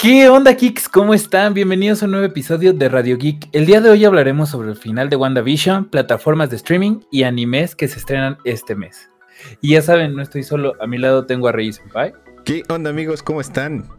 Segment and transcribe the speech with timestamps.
[0.00, 0.88] ¿Qué onda, Kicks?
[0.88, 1.52] ¿Cómo están?
[1.52, 3.50] Bienvenidos a un nuevo episodio de Radio Geek.
[3.52, 7.76] El día de hoy hablaremos sobre el final de WandaVision, plataformas de streaming y animes
[7.76, 9.10] que se estrenan este mes.
[9.60, 12.14] Y ya saben, no estoy solo, a mi lado tengo a Reyes Senpai.
[12.46, 13.22] ¿Qué onda, amigos?
[13.22, 13.90] ¿Cómo están?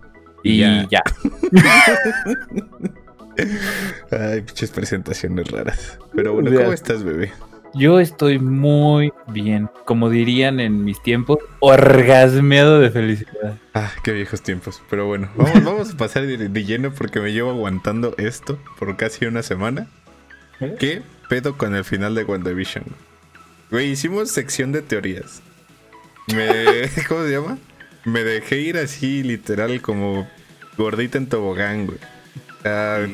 [0.41, 0.87] Y ya.
[0.89, 1.03] ya.
[4.11, 5.99] Ay, pinches presentaciones raras.
[6.15, 7.31] Pero bueno, ¿cómo estás, bebé?
[7.73, 13.57] Yo estoy muy bien, como dirían en mis tiempos, orgasmeado de felicidad.
[13.73, 14.81] Ah, qué viejos tiempos.
[14.89, 19.25] Pero bueno, vamos, vamos a pasar de, lleno porque me llevo aguantando esto por casi
[19.25, 19.87] una semana.
[20.59, 20.75] ¿Eh?
[20.79, 22.83] ¿Qué pedo con el final de WandaVision?
[23.71, 25.41] Güey, hicimos sección de teorías.
[26.35, 27.57] Me, ¿Cómo se llama?
[28.03, 30.27] Me dejé ir así, literal, como
[30.77, 31.99] gordita en tobogán, güey.
[32.65, 33.05] Ah,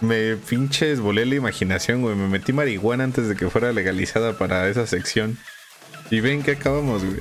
[0.00, 2.14] me pinches volé la imaginación, güey.
[2.14, 5.38] Me metí marihuana antes de que fuera legalizada para esa sección.
[6.10, 7.20] Y ven que acabamos, güey.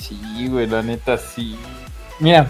[0.00, 1.56] Sí, güey, la neta sí.
[2.20, 2.48] Mira.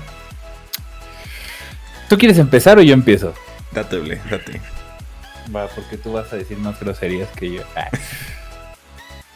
[2.08, 3.34] ¿Tú quieres empezar o yo empiezo?
[3.72, 4.60] Date, güey, date.
[5.54, 7.62] Va, porque tú vas a decir más groserías que yo.
[7.76, 7.90] Ah.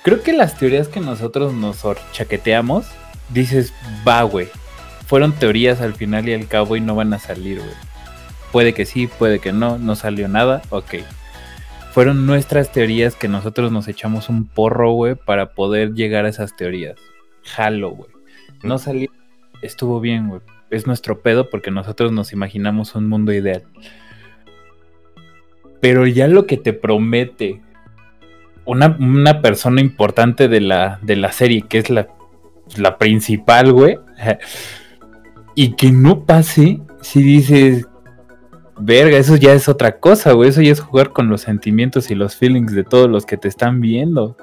[0.02, 2.86] Creo que las teorías que nosotros nos chaqueteamos,
[3.28, 3.72] dices,
[4.06, 4.48] va, güey.
[5.06, 7.87] Fueron teorías al final y al cabo y no van a salir, güey.
[8.52, 10.94] Puede que sí, puede que no, no salió nada, ok.
[11.92, 16.56] Fueron nuestras teorías que nosotros nos echamos un porro, güey, para poder llegar a esas
[16.56, 16.96] teorías.
[17.42, 18.10] Jalo, güey.
[18.62, 19.10] No salió,
[19.62, 20.40] estuvo bien, güey.
[20.70, 23.64] Es nuestro pedo porque nosotros nos imaginamos un mundo ideal.
[25.80, 27.60] Pero ya lo que te promete
[28.68, 32.06] una, una persona importante de la, de la serie, que es la,
[32.76, 33.98] la principal, güey,
[35.54, 37.87] y que no pase, si dices,
[38.78, 40.50] verga, eso ya es otra cosa, güey.
[40.50, 43.48] Eso ya es jugar con los sentimientos y los feelings de todos los que te
[43.48, 44.36] están viendo.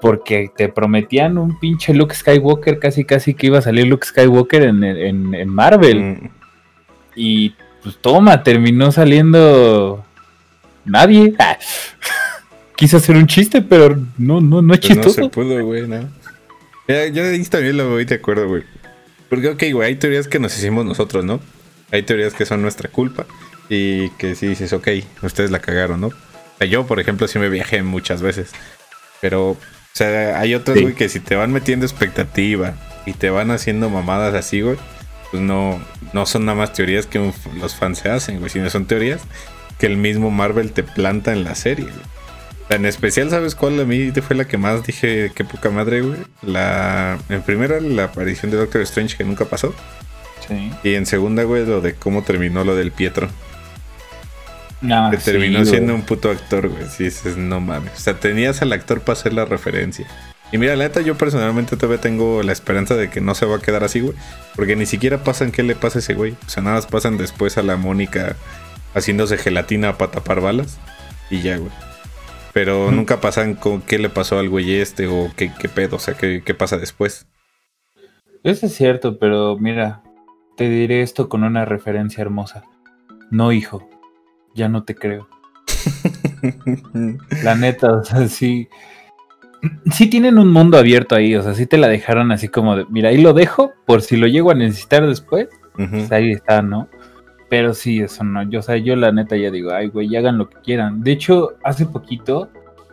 [0.00, 4.62] Porque te prometían un pinche Luke Skywalker, casi casi que iba a salir Luke Skywalker
[4.62, 6.00] en, Marvel.
[6.00, 6.30] Mm.
[7.16, 10.04] Y pues toma, terminó saliendo
[10.84, 11.34] nadie.
[11.40, 11.58] Ah.
[12.76, 15.20] Quise hacer un chiste, pero no, no, no es pues chistoso.
[15.20, 16.08] No se pudo, güey, no.
[16.86, 18.62] Ya, yo también lo voy de acuerdo, güey.
[19.28, 21.40] Porque, ok, güey, hay teorías que nos hicimos nosotros, ¿no?
[21.90, 23.26] Hay teorías que son nuestra culpa.
[23.68, 24.88] Y que si dices, ok,
[25.22, 26.06] ustedes la cagaron, ¿no?
[26.08, 26.12] O
[26.58, 28.50] sea, yo, por ejemplo, sí me viajé muchas veces.
[29.20, 29.56] Pero, o
[29.92, 32.74] sea, hay otros, güey, que si te van metiendo expectativa
[33.06, 34.76] y te van haciendo mamadas así, güey,
[35.30, 35.80] pues no,
[36.12, 39.20] no son nada más teorías que los fans se hacen, güey, sino son teorías
[39.78, 42.18] que el mismo Marvel te planta en la serie, güey.
[42.70, 46.18] En especial, ¿sabes cuál a mí fue la que más dije qué poca madre, güey?
[46.42, 49.74] La, en primera, la aparición de Doctor Strange que nunca pasó.
[50.46, 50.70] Sí.
[50.82, 53.28] Y en segunda, güey, lo de cómo terminó lo del Pietro.
[54.80, 56.84] No, que terminó siendo un puto actor, güey.
[56.88, 57.92] Si dices, no mames.
[57.94, 60.06] O sea, tenías al actor para hacer la referencia.
[60.50, 63.56] Y mira, la neta, yo personalmente todavía tengo la esperanza de que no se va
[63.56, 64.14] a quedar así, güey.
[64.54, 66.36] Porque ni siquiera pasan qué le pasa a ese güey.
[66.46, 68.36] O sea, nada más pasan después a la Mónica
[68.94, 70.78] haciéndose gelatina para tapar balas.
[71.28, 71.72] Y ya, güey.
[72.54, 75.98] Pero nunca pasan con qué le pasó al güey este o qué, qué pedo, o
[75.98, 77.26] sea, qué, qué pasa después.
[78.42, 80.02] Eso es cierto, pero mira,
[80.56, 82.64] te diré esto con una referencia hermosa.
[83.30, 83.88] No, hijo,
[84.58, 85.28] ya no te creo.
[87.42, 88.68] la neta, o sea, sí.
[89.90, 92.84] Sí tienen un mundo abierto ahí, o sea, sí te la dejaron así como de,
[92.90, 95.48] mira, ahí lo dejo por si lo llego a necesitar después.
[95.74, 96.88] Pues ahí está, ¿no?
[97.48, 100.38] Pero sí, eso no, yo, o sea, yo la neta ya digo, ay, güey, hagan
[100.38, 101.02] lo que quieran.
[101.02, 102.50] De hecho, hace poquito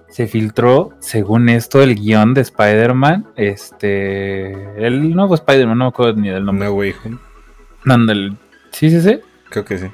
[0.08, 6.22] se filtró, según esto, el guion de Spider-Man, este, el nuevo Spider-Man, no me acuerdo
[6.22, 6.68] ni del nombre.
[6.68, 6.94] No, güey.
[8.72, 9.20] ¿Sí, sí, sí?
[9.50, 9.88] Creo que sí.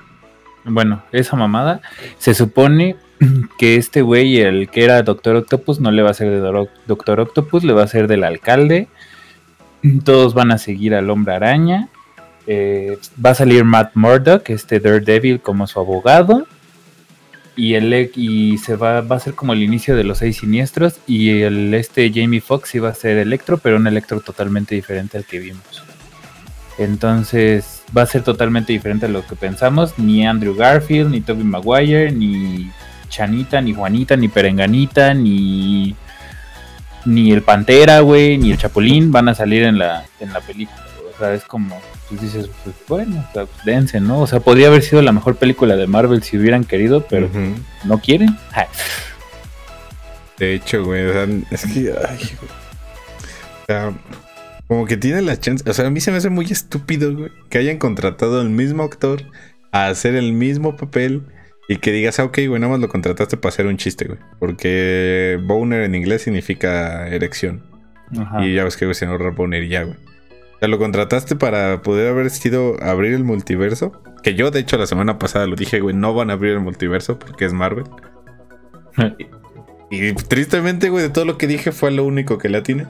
[0.66, 1.82] Bueno, esa mamada.
[2.18, 2.96] Se supone
[3.58, 7.20] que este güey, el que era Doctor Octopus, no le va a ser de Doctor
[7.20, 8.88] Octopus, le va a ser del alcalde.
[10.04, 11.90] Todos van a seguir al hombre araña.
[12.48, 16.46] Eh, va a salir Matt Murdock, este Daredevil, como su abogado.
[17.56, 21.00] Y, el, y se va, va a ser como el inicio de los seis siniestros.
[21.08, 25.26] Y el este Jamie Foxx iba a ser Electro, pero un Electro totalmente diferente al
[25.26, 25.84] que vimos.
[26.78, 29.98] Entonces va a ser totalmente diferente a lo que pensamos.
[29.98, 32.72] Ni Andrew Garfield, ni Toby Maguire, ni
[33.10, 35.96] Chanita, ni Juanita, ni Perenganita, ni,
[37.06, 40.82] ni el Pantera, güey, ni el Chapulín van a salir en la, en la película.
[41.14, 41.80] O sea, es como,
[42.10, 44.22] pues dices, pues bueno, o sea, pues, dense, ¿no?
[44.22, 47.30] O sea, podría haber sido la mejor película de Marvel si hubieran querido, pero
[47.84, 48.36] no quieren.
[50.40, 51.06] De hecho, güey,
[51.52, 53.94] es que, ay, o sea,
[54.72, 55.70] como que tiene la chance.
[55.70, 58.84] O sea, a mí se me hace muy estúpido, güey, que hayan contratado al mismo
[58.84, 59.22] actor
[59.74, 61.24] a hacer el mismo papel
[61.68, 64.20] y que digas, ah, ok, güey, nada más lo contrataste para hacer un chiste, güey.
[64.40, 67.64] Porque boner en inglés significa erección.
[68.40, 69.98] Y ya ves que, güey, se ahorra boner y ya, güey.
[70.62, 74.02] sea, lo contrataste para poder haber sido abrir el multiverso.
[74.24, 76.62] Que yo, de hecho, la semana pasada lo dije, güey, no van a abrir el
[76.62, 77.84] multiverso porque es Marvel.
[79.92, 82.88] y, tristemente, güey, de todo lo que dije fue lo único que la tiene.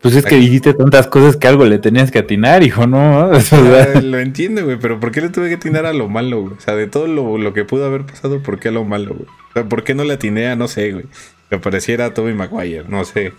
[0.00, 3.30] Pues es que dijiste tantas cosas que algo le tenías que atinar, hijo, ¿no?
[4.02, 6.54] lo entiendo, güey, pero ¿por qué le tuve que atinar a lo malo, güey?
[6.54, 9.28] O sea, de todo lo, que pudo haber pasado, ¿por qué a lo malo, güey?
[9.50, 11.06] O sea, ¿por qué no le atiné a, no sé, güey?
[11.48, 13.32] Que apareciera Toby Maguire, no sé.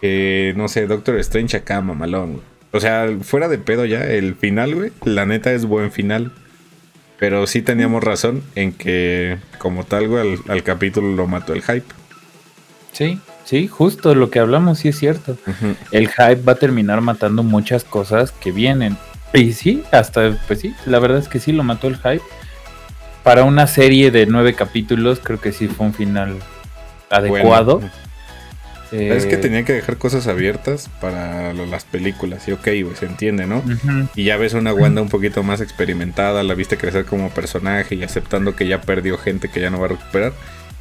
[0.00, 2.44] Que, no sé, Doctor Strange acá, mamalón, güey.
[2.72, 6.32] O sea, fuera de pedo ya, el final, güey, la neta es buen final.
[7.20, 11.86] Pero sí teníamos razón en que, como tal, güey, al, capítulo lo mató el hype.
[12.92, 15.36] Sí, sí, justo lo que hablamos, sí es cierto.
[15.90, 18.96] El hype va a terminar matando muchas cosas que vienen.
[19.32, 22.22] Y sí, hasta, pues sí, la verdad es que sí lo mató el hype.
[23.22, 26.36] Para una serie de nueve capítulos, creo que sí fue un final
[27.10, 27.80] adecuado.
[28.92, 32.46] Es que eh, tenía que dejar cosas abiertas para las películas.
[32.46, 33.62] Y ok, güey, se entiende, ¿no?
[34.14, 38.04] Y ya ves una Wanda un poquito más experimentada, la viste crecer como personaje y
[38.04, 40.32] aceptando que ya perdió gente que ya no va a recuperar.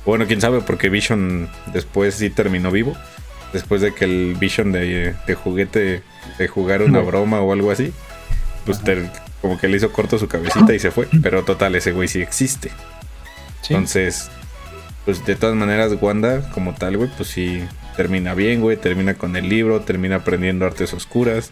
[0.05, 2.95] Bueno, quién sabe, porque Vision después sí terminó vivo.
[3.53, 6.01] Después de que el Vision de, juguete,
[6.37, 7.93] de jugar una broma o algo así,
[8.65, 8.81] pues
[9.41, 11.07] como que le hizo corto su cabecita y se fue.
[11.21, 12.71] Pero total, ese güey sí existe.
[13.69, 14.29] Entonces,
[15.05, 17.63] pues de todas maneras, Wanda, como tal, güey, pues sí
[17.95, 18.75] termina bien, güey.
[18.75, 21.51] Termina con el libro, termina aprendiendo artes oscuras.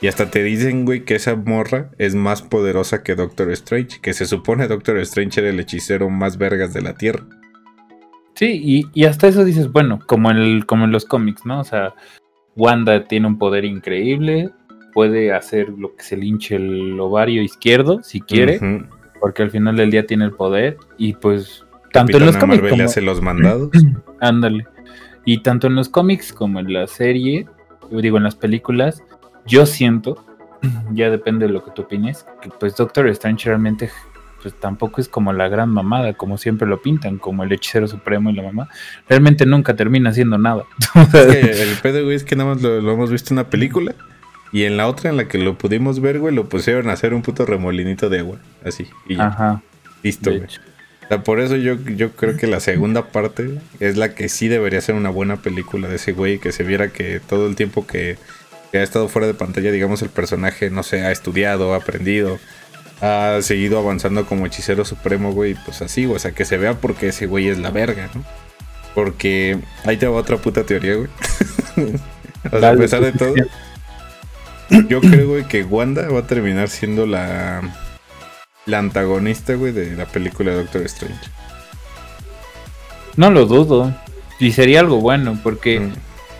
[0.00, 4.00] Y hasta te dicen, güey, que esa morra es más poderosa que Doctor Strange.
[4.00, 7.24] Que se supone Doctor Strange era el hechicero más vergas de la Tierra.
[8.40, 11.60] Sí, y, hasta eso dices, bueno, como en, como en los cómics, ¿no?
[11.60, 11.92] O sea,
[12.56, 14.48] Wanda tiene un poder increíble.
[14.94, 18.58] Puede hacer lo que se linche el ovario izquierdo, si quiere.
[19.20, 20.78] Porque al final del día tiene el poder.
[20.96, 22.66] Y pues, tanto en los cómics.
[22.66, 22.82] Como...
[22.82, 23.72] hace los mandados.
[24.20, 24.66] Ándale.
[25.26, 27.46] Y tanto en los cómics como en la serie,
[27.90, 29.04] digo en las películas,
[29.44, 30.24] yo siento,
[30.94, 33.90] ya depende de lo que tú opines, que pues Doctor Strange realmente
[34.42, 38.30] pues tampoco es como la gran mamada, como siempre lo pintan, como el hechicero supremo
[38.30, 38.68] y la mamá.
[39.08, 40.64] Realmente nunca termina haciendo nada.
[41.14, 43.94] el pedo, güey, es que nada más lo, hemos visto en una película.
[44.52, 47.14] Y en la otra en la que lo pudimos ver, güey, lo pusieron a hacer
[47.14, 48.38] un puto remolinito de agua.
[48.64, 48.86] Así.
[49.06, 49.28] Y ya.
[49.28, 49.62] Ajá.
[50.02, 50.48] Listo, güey
[51.18, 54.94] por eso yo, yo creo que la segunda parte es la que sí debería ser
[54.94, 58.16] una buena película de ese güey, que se viera que todo el tiempo que,
[58.72, 62.38] ha estado fuera de pantalla, digamos, el personaje, no sé, ha estudiado, ha aprendido,
[63.00, 67.08] ha seguido avanzando como hechicero supremo, güey, pues así, o sea, que se vea porque
[67.08, 68.22] ese güey es la verga, ¿no?
[68.94, 71.08] Porque ahí te va otra puta teoría, güey.
[72.52, 73.34] o sea, a pesar de todo,
[74.88, 77.62] yo creo, güey, que Wanda va a terminar siendo la
[78.66, 81.30] la antagonista, güey, de la película de Doctor Strange.
[83.16, 83.94] No lo dudo.
[84.38, 85.92] Y sería algo bueno, porque mm.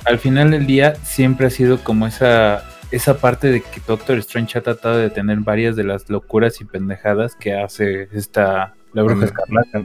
[0.04, 4.58] al final del día siempre ha sido como esa, esa parte de que Doctor Strange
[4.58, 9.26] ha tratado de tener varias de las locuras y pendejadas que hace esta la bruja
[9.26, 9.84] escarlata.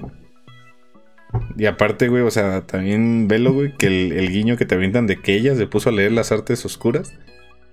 [1.58, 5.06] Y aparte, güey, o sea, también velo, güey, que el, el, guiño que te avientan
[5.06, 7.14] de que ella se puso a leer las artes oscuras.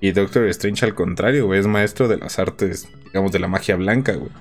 [0.00, 3.76] Y Doctor Strange, al contrario, güey, es maestro de las artes, digamos, de la magia
[3.76, 4.32] blanca, güey.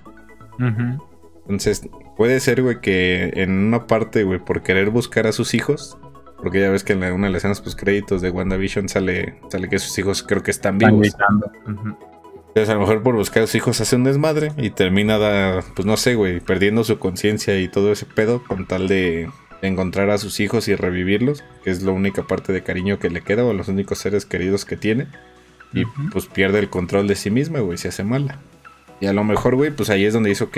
[1.42, 5.98] Entonces, puede ser, güey, que en una parte, güey, por querer buscar a sus hijos,
[6.42, 9.70] porque ya ves que en una de las escenas post créditos de WandaVision sale, sale
[9.70, 11.16] que sus hijos creo que están vivos.
[12.48, 15.86] Entonces, a lo mejor por buscar a sus hijos hace un desmadre y termina, pues
[15.86, 19.30] no sé, güey, perdiendo su conciencia y todo ese pedo con tal de
[19.62, 23.22] encontrar a sus hijos y revivirlos, que es la única parte de cariño que le
[23.22, 25.08] queda o los únicos seres queridos que tiene.
[25.74, 28.40] Y pues pierde el control de sí misma, güey, se hace mala.
[29.00, 30.58] Y a lo mejor, güey, pues ahí es donde dice, ok,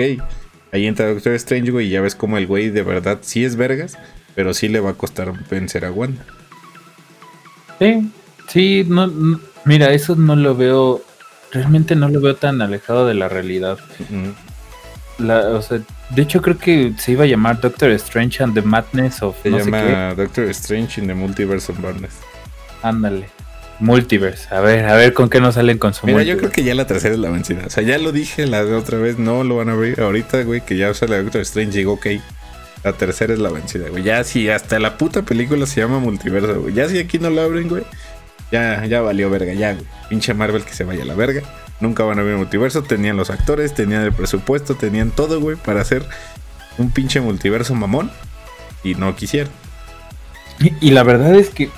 [0.72, 3.54] ahí entra Doctor Strange, güey, y ya ves como el güey de verdad sí es
[3.54, 3.96] vergas,
[4.34, 6.24] pero sí le va a costar vencer a Wanda.
[7.78, 8.10] Sí,
[8.48, 9.10] sí, no,
[9.64, 11.02] mira, eso no lo veo,
[11.52, 13.78] realmente no lo veo tan alejado de la realidad.
[15.18, 18.62] la, o sea, de hecho creo que se iba a llamar Doctor Strange and the
[18.62, 19.36] Madness of...
[19.42, 22.14] Se llama Doctor Strange in the Multiverse of Madness.
[22.82, 23.28] Ándale.
[23.80, 24.54] Multiverse.
[24.54, 26.74] A ver, a ver con qué nos salen con su Mira, yo creo que ya
[26.74, 27.64] la tercera es la vencida.
[27.66, 30.42] O sea, ya lo dije la de otra vez, no lo van a ver ahorita,
[30.44, 31.78] güey, que ya sale Doctor Strange.
[31.78, 32.06] Digo, ok,
[32.84, 34.02] la tercera es la vencida, güey.
[34.02, 36.74] Ya si hasta la puta película se llama Multiverso, güey.
[36.74, 37.84] Ya si aquí no la abren, güey,
[38.52, 39.86] ya, ya valió verga, ya, güey.
[40.08, 41.42] Pinche Marvel que se vaya a la verga.
[41.80, 42.82] Nunca van a ver multiverso.
[42.82, 46.04] Tenían los actores, tenían el presupuesto, tenían todo, güey, para hacer
[46.78, 48.10] un pinche multiverso mamón.
[48.84, 49.52] Y no quisieron.
[50.58, 51.70] y la verdad es que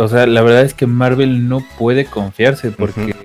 [0.00, 3.16] O sea, la verdad es que Marvel no puede confiarse porque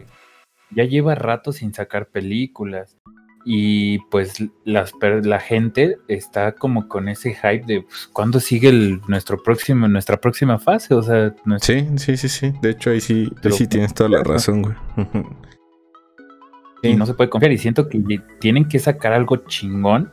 [0.71, 2.97] ya lleva rato sin sacar películas.
[3.45, 9.01] Y pues las, la gente está como con ese hype de pues, cuándo sigue el,
[9.07, 10.93] nuestro próximo, nuestra próxima fase.
[10.93, 12.53] O sea, sí, sí, sí, sí.
[12.61, 14.75] De hecho, ahí sí, sí tienes toda la razón, güey.
[16.81, 17.51] Y no se puede confiar.
[17.51, 20.11] Y siento que tienen que sacar algo chingón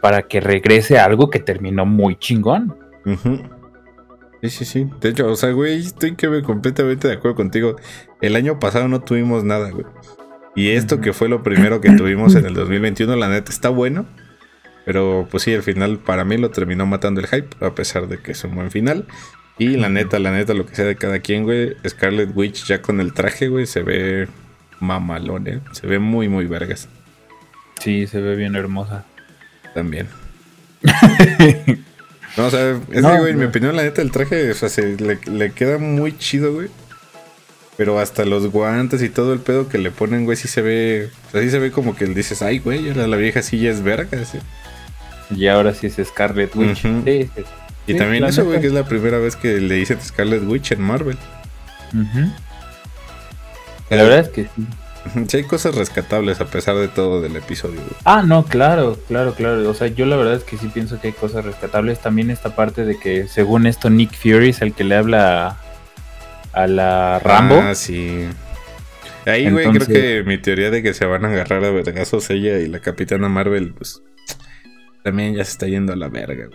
[0.00, 2.76] para que regrese algo que terminó muy chingón.
[4.42, 4.90] Sí, sí, sí.
[5.00, 7.76] De hecho, o sea, güey, estoy que completamente de acuerdo contigo.
[8.20, 9.86] El año pasado no tuvimos nada, güey.
[10.56, 14.06] Y esto que fue lo primero que tuvimos en el 2021, la neta está bueno.
[14.84, 18.18] Pero pues sí, al final para mí lo terminó matando el hype, a pesar de
[18.18, 19.06] que es un buen final.
[19.58, 21.74] Y la neta, la neta, lo que sea de cada quien, güey.
[21.88, 24.28] Scarlet Witch ya con el traje, güey, se ve
[24.80, 25.60] mamalón, ¿eh?
[25.72, 26.88] Se ve muy, muy vergas.
[27.80, 29.04] Sí, se ve bien hermosa.
[29.74, 30.08] También.
[32.36, 34.96] no, o sea, es güey, en mi opinión, la neta, el traje, o sea, se,
[34.96, 36.68] le, le queda muy chido, güey.
[37.76, 41.10] Pero hasta los guantes y todo el pedo que le ponen, güey, sí se ve.
[41.28, 43.70] O sea, sí se ve como que dices, ay, güey, ahora la vieja sí ya
[43.70, 44.38] es verga, sí.
[45.34, 46.82] Y ahora sí es Scarlet Witch.
[46.82, 47.30] sí,
[47.86, 50.82] Y también eso, güey, que es la primera vez que le dicen Scarlet Witch en
[50.82, 51.18] Marvel.
[53.90, 54.66] La verdad es que sí.
[55.28, 57.76] Sí, hay cosas rescatables a pesar de todo del episodio.
[57.76, 57.96] Güey.
[58.04, 59.68] Ah, no, claro, claro, claro.
[59.68, 62.00] O sea, yo la verdad es que sí pienso que hay cosas rescatables.
[62.00, 65.58] También esta parte de que, según esto, Nick Fury es el que le habla
[66.54, 67.56] a la Rambo.
[67.56, 68.26] Ah, sí.
[69.26, 72.58] Ahí, güey, creo que mi teoría de que se van a agarrar a vergazos ella
[72.58, 74.02] y la Capitana Marvel, pues
[75.02, 76.48] también ya se está yendo a la verga.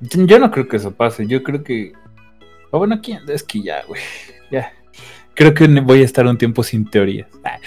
[0.00, 1.26] Yo no creo que eso pase.
[1.26, 1.92] Yo creo que.
[2.70, 4.00] Oh, bueno, aquí es que ya, güey.
[4.50, 4.72] Ya.
[5.34, 7.28] Creo que voy a estar un tiempo sin teorías.
[7.44, 7.58] Ah,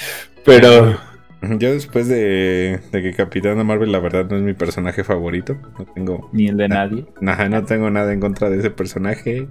[0.43, 1.00] pero.
[1.41, 5.58] Yo después de, de, que Capitana Marvel, la verdad, no es mi personaje favorito.
[5.77, 6.29] No tengo.
[6.34, 7.05] Ni el de nadie.
[7.20, 9.48] Nada, no tengo nada en contra de ese personaje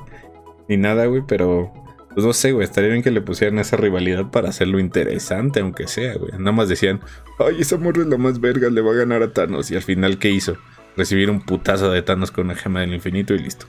[0.70, 1.72] ni nada, güey, pero
[2.14, 5.88] pues no sé, güey, estaría bien que le pusieran esa rivalidad para hacerlo interesante, aunque
[5.88, 6.30] sea, güey.
[6.38, 7.00] Nada más decían,
[7.40, 9.70] ay, esa morra es la más verga, le va a ganar a Thanos.
[9.72, 10.56] Y al final, ¿qué hizo?
[10.96, 13.66] Recibir un putazo de Thanos con una gema del infinito y listo.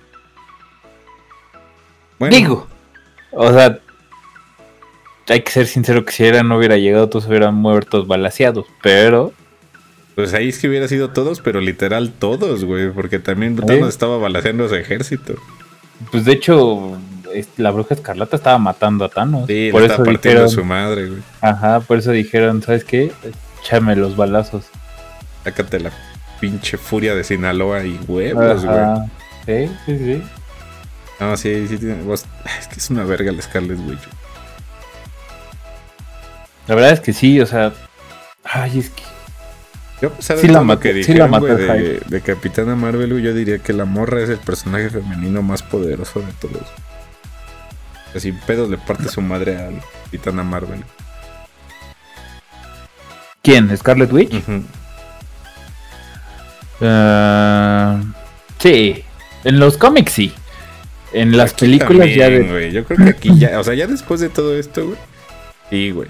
[2.20, 2.36] Bueno.
[2.36, 2.68] Digo,
[3.32, 3.80] o sea,
[5.28, 9.34] hay que ser sincero que si era no hubiera llegado, todos hubieran muertos balaseados, pero...
[10.14, 14.20] Pues ahí es que hubiera sido todos, pero literal todos, güey, porque también Thanos estaba
[14.20, 15.34] balaseando a su ejército.
[16.10, 16.98] Pues de hecho,
[17.58, 19.48] la bruja escarlata estaba matando a Thanos.
[19.48, 21.22] Sí, por eso partiendo dijeron, a su madre, güey.
[21.42, 23.12] Ajá, por eso dijeron, ¿sabes qué?
[23.62, 24.66] Échame los balazos.
[25.44, 25.92] Sácate la
[26.40, 29.68] pinche furia de Sinaloa y huevos, güey.
[29.68, 30.24] Sí, sí, sí.
[31.20, 34.02] No, sí, sí, tiene, es que es una verga la Scarlet Witch.
[36.68, 37.74] La verdad es que sí, o sea.
[38.44, 39.04] Ay, es que
[40.02, 44.22] yo, a pesar de la que dijeron, de, Capitana Marvel, yo diría que la morra
[44.22, 46.64] es el personaje femenino más poderoso de todos.
[48.16, 49.70] Así pedo le parte su madre a
[50.06, 50.84] Capitana Marvel.
[53.44, 53.76] ¿Quién?
[53.78, 54.44] ¿Scarlet Witch?
[56.82, 58.02] Ah,
[58.58, 59.04] sí.
[59.44, 60.34] En los cómics sí.
[61.14, 62.72] En las películas ya de...
[62.72, 64.98] Yo creo que aquí ya, o sea, ya después de todo esto, güey.
[65.70, 66.10] Sí, güey.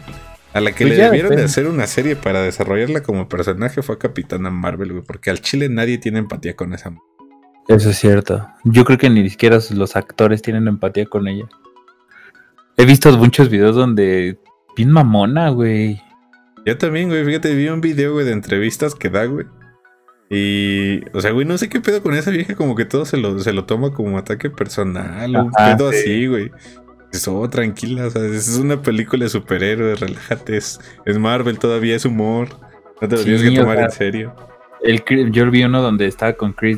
[0.53, 3.95] A la que pues le debieron de hacer una serie para desarrollarla como personaje fue
[3.95, 6.93] a Capitana Marvel, güey, porque al chile nadie tiene empatía con esa.
[7.67, 8.47] Eso es cierto.
[8.65, 11.45] Yo creo que ni siquiera los actores tienen empatía con ella.
[12.75, 14.39] He visto muchos videos donde
[14.75, 16.01] bien mamona, güey.
[16.65, 19.45] Yo también, güey, fíjate, vi un video, güey, de entrevistas que da, güey.
[20.29, 23.17] Y, o sea, güey, no sé qué pedo con esa vieja, como que todo se
[23.17, 26.51] lo, se lo toma como ataque personal, un pedo así, güey.
[27.11, 30.79] Eso, tranquila, o sea, es una película de superhéroes, relájate, es,
[31.19, 32.49] Marvel todavía, es humor.
[33.01, 34.35] No te lo tienes que tomar en serio.
[34.83, 36.77] El, yo vi uno donde estaba con Chris,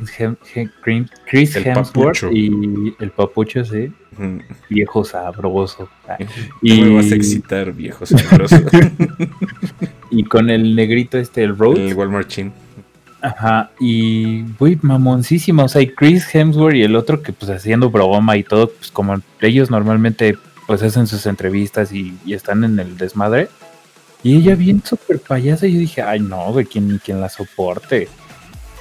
[1.25, 3.94] Chris Hemsworth y el papucho, sí.
[4.70, 5.90] Viejo sabroso.
[6.62, 8.58] y me vas a excitar, viejo sabroso.
[10.12, 11.92] y con el negrito este, el Rhodes.
[11.92, 12.52] El Walmart Chin.
[13.24, 17.89] Ajá, y muy mamoncísimo, o sea, y Chris Hemsworth y el otro que pues haciendo
[17.89, 20.38] broma y todo, pues como ellos normalmente
[20.68, 23.48] pues hacen sus entrevistas y, están en el desmadre.
[24.24, 28.10] Y ella bien súper payasa y yo dije, ay no, güey, ¿quién, quién la soporte?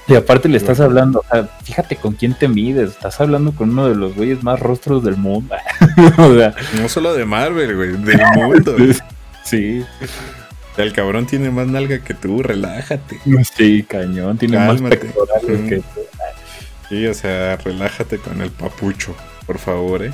[0.09, 3.71] Y aparte le estás hablando, o sea, fíjate con quién te mides, estás hablando con
[3.71, 5.55] uno de los güeyes más rostros del mundo.
[6.19, 8.75] o sea, no solo de Marvel, güey, del mundo.
[9.45, 9.85] sí.
[10.77, 13.19] El cabrón tiene más nalga que tú, relájate.
[13.55, 16.01] Sí, cañón, tiene más pectorales que tú.
[16.89, 19.15] Sí, o sea, relájate con el papucho,
[19.47, 20.13] por favor, eh.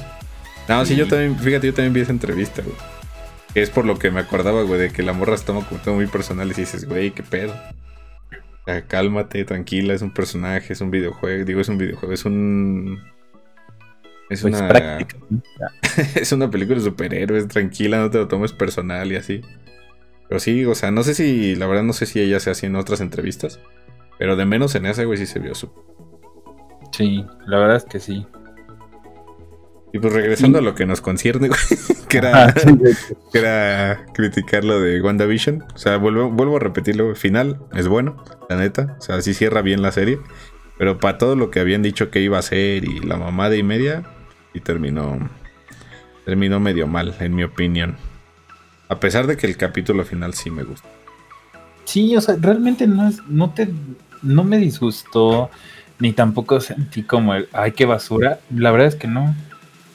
[0.68, 2.76] No, sí, yo también, fíjate, yo también vi esa entrevista, güey.
[3.54, 5.94] Que es por lo que me acordaba, güey, de que la morra está como todo
[5.94, 7.54] muy personal y dices, güey, qué pedo.
[8.32, 12.24] O sea, cálmate, tranquila, es un personaje, es un videojuego, digo, es un videojuego, es
[12.24, 13.02] un...
[14.28, 14.98] Es pues una...
[16.14, 19.40] es una película de superhéroes, tranquila, no te lo tomes personal y así.
[20.28, 22.68] Pero sí, o sea, no sé si, la verdad no sé si ella se hacía
[22.68, 23.60] en otras entrevistas,
[24.18, 25.70] pero de menos en esa, güey, sí se vio su...
[26.92, 28.26] Sí, la verdad es que sí.
[29.92, 31.60] Y pues regresando a lo que nos concierne, güey,
[32.08, 32.78] que era, Ah, sí,
[33.32, 35.64] que era criticar lo de WandaVision.
[35.74, 38.96] O sea, vuelvo, vuelvo a repetirlo, final es bueno, la neta.
[38.98, 40.18] O sea, sí cierra bien la serie.
[40.78, 43.62] Pero para todo lo que habían dicho que iba a ser y la mamada y
[43.62, 44.04] media,
[44.54, 45.18] y terminó,
[46.24, 47.96] terminó medio mal, en mi opinión.
[48.88, 50.88] A pesar de que el capítulo final sí me gusta.
[51.84, 53.68] Sí, o sea, realmente no es, no te,
[54.22, 55.50] no me disgustó,
[55.98, 58.40] ni tampoco sentí como el, ay, qué basura.
[58.54, 59.34] La verdad es que no.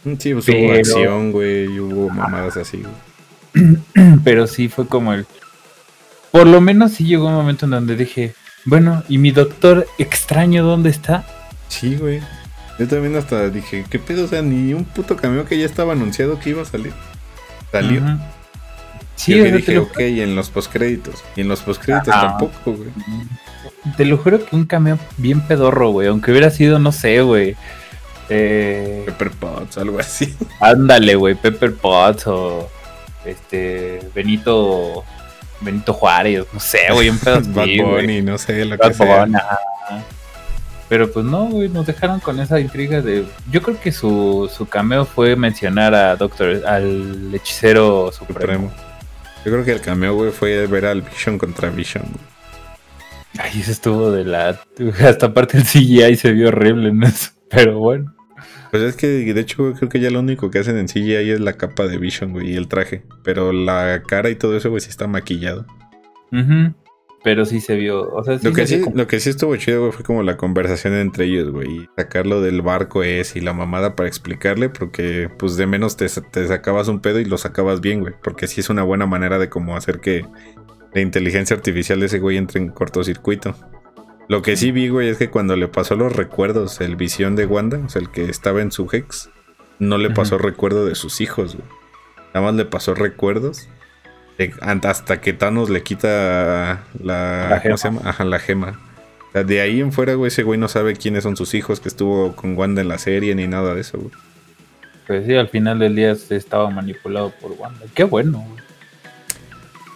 [0.04, 3.78] Mm, Sí, pues Pero- hubo acción, güey, y hubo mamadas así, güey.
[4.24, 5.26] Pero sí fue como el,
[6.32, 8.34] por lo menos sí llegó un momento en donde dije,
[8.66, 11.26] bueno, ¿y mi doctor extraño dónde está?
[11.68, 12.22] Sí, güey.
[12.80, 14.26] Yo también hasta dije, ¿qué pedo?
[14.26, 16.92] O sea, ni un puto cameo que ya estaba anunciado que iba a salir.
[17.72, 18.02] Salió.
[19.16, 21.24] Sí, yo dije, ok, y en los postcréditos.
[21.36, 22.38] Y en los postcréditos Ajá.
[22.38, 22.90] tampoco, güey.
[23.96, 27.56] te lo juro que un cameo bien pedorro, güey, aunque hubiera sido, no sé, güey.
[28.30, 30.36] Eh, Pepper Potts, algo así.
[30.60, 32.70] ándale, güey, Pepper Potts o
[33.26, 35.04] este Benito
[35.62, 37.42] Benito Juárez, no sé, güey, un pedo.
[37.86, 39.28] Bunny, no sé, lo Bad que sea.
[40.90, 43.26] Pero pues no, güey, nos dejaron con esa intriga de.
[43.50, 48.70] Yo creo que su, su cameo fue mencionar a Doctor, al hechicero supremo.
[48.70, 48.93] Supremo.
[49.46, 52.04] Yo creo que el cameo, güey, fue ver al Vision contra Vision.
[52.04, 52.26] güey.
[53.40, 54.60] Ay, ese estuvo de la.
[55.06, 57.32] Hasta aparte el CGI se vio horrible en eso.
[57.50, 58.16] Pero bueno.
[58.72, 61.32] Pues es que, de hecho, güey, creo que ya lo único que hacen en CGI
[61.32, 63.04] es la capa de Vision, güey, y el traje.
[63.24, 65.66] Pero la cara y todo eso, güey, sí está maquillado.
[66.32, 66.74] Ujú.
[67.24, 68.10] Pero sí se vio.
[68.12, 70.04] O sea, sí Lo que, se sí, como- lo que sí estuvo chido, güey, fue
[70.04, 71.70] como la conversación entre ellos, güey.
[71.72, 76.08] Y sacarlo del barco es y la mamada para explicarle, porque pues de menos te,
[76.10, 78.14] te sacabas un pedo y lo sacabas bien, güey.
[78.22, 80.26] Porque sí es una buena manera de como hacer que
[80.94, 83.56] la inteligencia artificial de ese güey entre en cortocircuito.
[84.30, 87.46] Lo que sí vi, güey, es que cuando le pasó los recuerdos, el visión de
[87.46, 89.30] Wanda, o sea, el que estaba en su Hex,
[89.80, 91.68] no le pasó recuerdo de sus hijos, güey.
[92.34, 93.68] Nada más le pasó recuerdos
[94.84, 98.00] hasta que Thanos le quita la, La ¿cómo se gema.
[98.00, 98.10] llama?
[98.10, 98.80] Ajá, la gema.
[99.30, 101.80] O sea, de ahí en fuera, güey, ese güey no sabe quiénes son sus hijos,
[101.80, 104.12] que estuvo con Wanda en la serie, ni nada de eso, güey.
[105.08, 107.86] Pues sí, al final del día se estaba manipulado por Wanda.
[107.94, 108.64] Qué bueno, güey.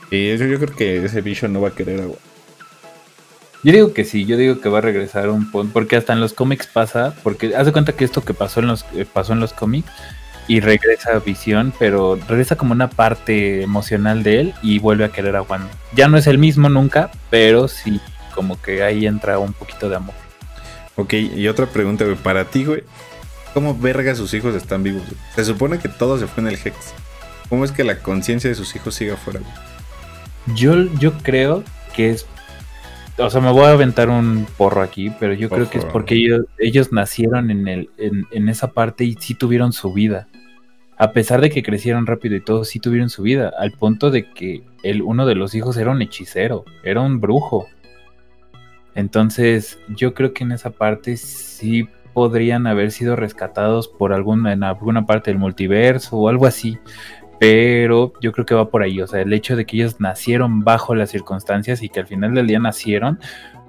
[0.10, 2.17] Y eso yo creo que ese bicho no va a querer agua.
[3.63, 6.19] Yo digo que sí, yo digo que va a regresar un punto, porque hasta en
[6.19, 9.34] los cómics pasa, porque haz de cuenta que esto que pasó en los eh, pasó
[9.34, 9.89] en los cómics
[10.48, 15.12] y regresa a Visión, pero regresa como una parte emocional de él y vuelve a
[15.12, 15.70] querer a Wanda.
[15.94, 18.00] Ya no es el mismo nunca, pero sí
[18.38, 20.14] como que ahí entra un poquito de amor.
[20.96, 22.84] Ok, y otra pregunta, güey, para ti, güey.
[23.54, 25.02] ¿Cómo verga sus hijos están vivos?
[25.02, 25.18] güey?
[25.36, 26.94] Se supone que todo se fue en el Hex.
[27.50, 30.56] ¿Cómo es que la conciencia de sus hijos sigue afuera, güey?
[30.56, 31.64] Yo yo creo
[31.96, 32.28] que es
[33.18, 36.16] o sea, me voy a aventar un porro aquí, pero yo creo que es porque
[36.16, 40.28] ellos, ellos nacieron en, el, en, en esa parte y sí tuvieron su vida.
[40.98, 43.52] A pesar de que crecieron rápido y todo, sí tuvieron su vida.
[43.58, 47.68] Al punto de que el, uno de los hijos era un hechicero, era un brujo.
[48.96, 54.64] Entonces, yo creo que en esa parte sí podrían haber sido rescatados por alguna, en
[54.64, 56.80] alguna parte del multiverso o algo así.
[57.39, 59.02] Pero yo creo que va por ahí.
[59.02, 62.34] O sea, el hecho de que ellos nacieron bajo las circunstancias y que al final
[62.34, 63.19] del día nacieron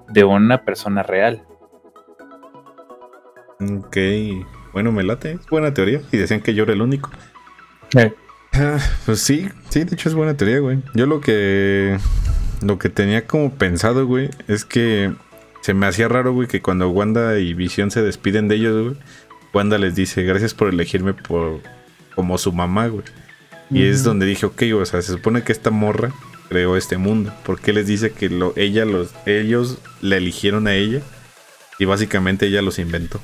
[0.08, 1.42] de una persona real.
[3.60, 3.96] Ok,
[4.72, 5.32] bueno, me late.
[5.32, 6.00] Es buena teoría.
[6.12, 7.10] Y decían que yo era el único.
[8.54, 10.78] Ah, Pues sí, sí, de hecho es buena teoría, güey.
[10.94, 11.98] Yo lo que
[12.60, 15.12] lo que tenía como pensado, güey, es que
[15.60, 18.96] se me hacía raro, güey, que cuando Wanda y Visión se despiden de ellos, güey,
[19.52, 21.60] Wanda les dice, "Gracias por elegirme por
[22.14, 23.04] como su mamá, güey."
[23.70, 26.12] Y es donde dije, ok, o sea, se supone que esta morra
[26.48, 27.32] creó este mundo.
[27.44, 31.02] ¿Por qué les dice que lo, ella los, ellos la eligieron a ella?
[31.78, 33.20] Y básicamente ella los inventó.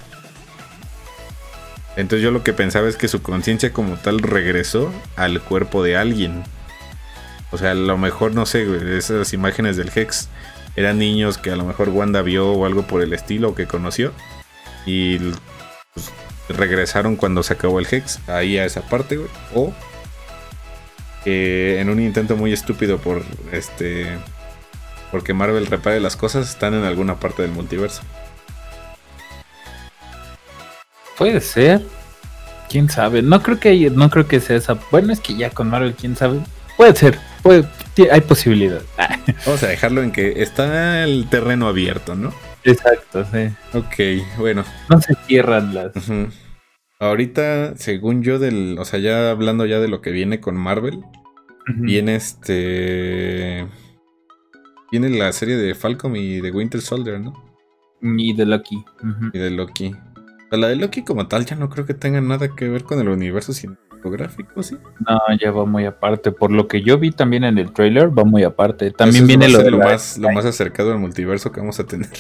[1.97, 5.97] Entonces yo lo que pensaba es que su conciencia como tal regresó al cuerpo de
[5.97, 6.43] alguien.
[7.53, 10.29] O sea, a lo mejor, no sé, esas imágenes del Hex
[10.77, 13.67] eran niños que a lo mejor Wanda vio o algo por el estilo o que
[13.67, 14.13] conoció.
[14.87, 16.11] Y pues,
[16.49, 19.31] regresaron cuando se acabó el Hex, ahí a esa parte, güey.
[19.55, 19.73] O
[21.25, 24.07] que en un intento muy estúpido por este
[25.11, 28.03] porque Marvel repare las cosas están en alguna parte del multiverso.
[31.17, 31.83] Puede ser.
[32.69, 33.23] Quién sabe.
[33.23, 34.75] No creo que no creo que sea esa.
[34.91, 36.41] Bueno, es que ya con Marvel, quién sabe.
[36.77, 37.19] Puede ser.
[37.43, 37.65] Puede,
[38.11, 38.81] hay posibilidad.
[39.47, 42.35] Vamos a dejarlo en que está el terreno abierto, ¿no?
[42.65, 43.55] exacto, sí.
[43.77, 44.65] Ok, bueno.
[44.89, 45.95] No se cierran las.
[45.95, 46.29] ujú.
[47.05, 51.05] Ahorita, según yo, del, o sea, ya hablando ya de lo que viene con Marvel,
[51.67, 53.67] Viene este.
[54.91, 57.33] Viene la serie de Falcon y de Winter Soldier, ¿no?
[58.03, 58.85] Y de Loki.
[59.33, 59.95] Y de Loki.
[60.51, 63.09] la de Loki como tal ya no creo que tenga nada que ver con el
[63.09, 64.77] universo cinematográfico, ¿sí?
[65.09, 66.31] No, ya va muy aparte.
[66.33, 68.91] Por lo que yo vi también en el trailer, va muy aparte.
[68.91, 72.11] También viene lo, de lo más, lo más acercado al multiverso que vamos a tener.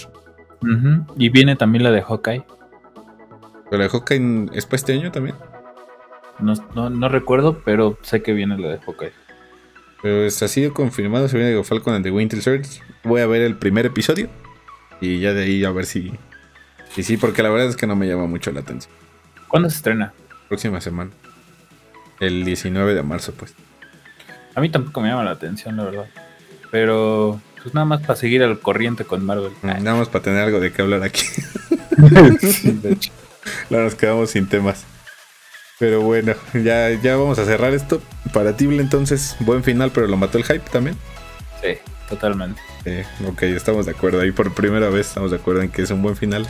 [1.18, 2.44] Y viene también la de Hawkeye.
[3.74, 5.34] ¿Pero la de Hawkeye es para este año también?
[6.38, 9.12] No, no, recuerdo, pero sé que viene la de Hawkeye.
[10.00, 12.64] Pero ha sido confirmado, se viene de Falcon and the Winter Soldier.
[13.02, 14.28] Voy a ver el primer episodio
[15.00, 16.12] y ya de ahí a ver si...
[16.96, 18.94] Y sí, porque la verdad es que no me llama mucho la atención.
[19.48, 20.12] ¿Cuándo se estrena?
[20.46, 21.10] Próxima semana.
[22.20, 23.56] El 19 de marzo, pues.
[24.54, 26.06] A mí tampoco me llama la atención, la verdad.
[26.70, 29.50] Pero pues nada más para seguir al corriente con Marvel.
[29.64, 31.26] Nada más para tener algo de qué hablar aquí.
[31.98, 33.10] de hecho.
[33.70, 34.84] Nos quedamos sin temas.
[35.78, 38.00] Pero bueno, ya, ya vamos a cerrar esto.
[38.32, 40.96] Para Tible entonces, buen final, pero lo mató el hype también.
[41.62, 41.78] Sí,
[42.08, 42.60] totalmente.
[43.26, 44.20] ok, estamos de acuerdo.
[44.20, 46.46] Ahí por primera vez estamos de acuerdo en que es un buen final.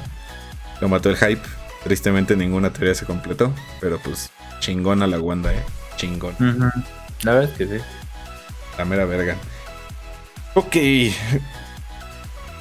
[0.81, 1.43] Lo mató el hype.
[1.85, 3.53] Tristemente ninguna teoría se completó.
[3.81, 4.31] Pero pues
[4.61, 5.63] chingona la Wanda, eh.
[5.97, 6.35] Chingón.
[7.23, 7.85] La verdad es que sí.
[8.79, 9.37] La mera verga.
[10.55, 10.77] Ok.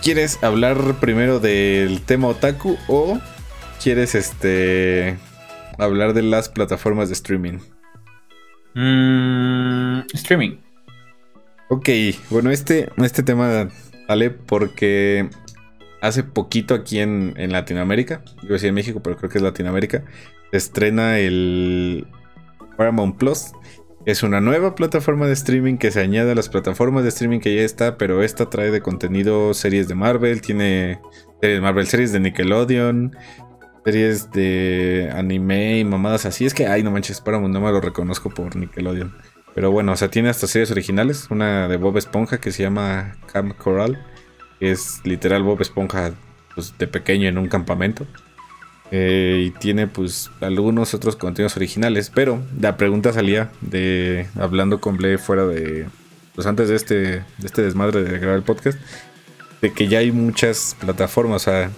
[0.02, 3.20] ¿Quieres hablar primero del tema otaku o
[3.84, 5.18] quieres este
[5.78, 7.60] hablar de las plataformas de streaming?
[8.76, 10.58] Mm, streaming.
[11.70, 11.90] Ok,
[12.30, 13.70] bueno, este, este tema
[14.08, 15.30] vale porque
[16.02, 20.04] hace poquito aquí en, en Latinoamérica, yo decía en México, pero creo que es Latinoamérica,
[20.52, 22.08] se estrena el
[22.78, 23.52] Paramount Plus.
[24.06, 27.56] Es una nueva plataforma de streaming que se añade a las plataformas de streaming que
[27.56, 31.00] ya está, pero esta trae de contenido series de Marvel, tiene
[31.40, 33.16] series de Marvel, series de Nickelodeon,
[33.84, 36.46] series de anime y mamadas así.
[36.46, 39.14] Es que, ay, no manches, Paramount no me lo reconozco por Nickelodeon.
[39.54, 41.28] Pero bueno, o sea, tiene hasta series originales.
[41.30, 44.04] Una de Bob Esponja que se llama Camp Coral.
[44.60, 46.14] Es literal Bob Esponja
[46.56, 48.08] pues, de pequeño en un campamento.
[48.92, 52.10] Eh, y tiene pues algunos otros contenidos originales.
[52.14, 55.88] Pero la pregunta salía de hablando con Ble fuera de...
[56.34, 58.80] Pues antes de este, de este desmadre de grabar el podcast.
[59.62, 61.44] De que ya hay muchas plataformas.
[61.44, 61.70] O sea,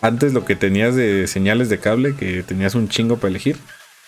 [0.00, 3.56] antes lo que tenías de señales de cable, que tenías un chingo para elegir,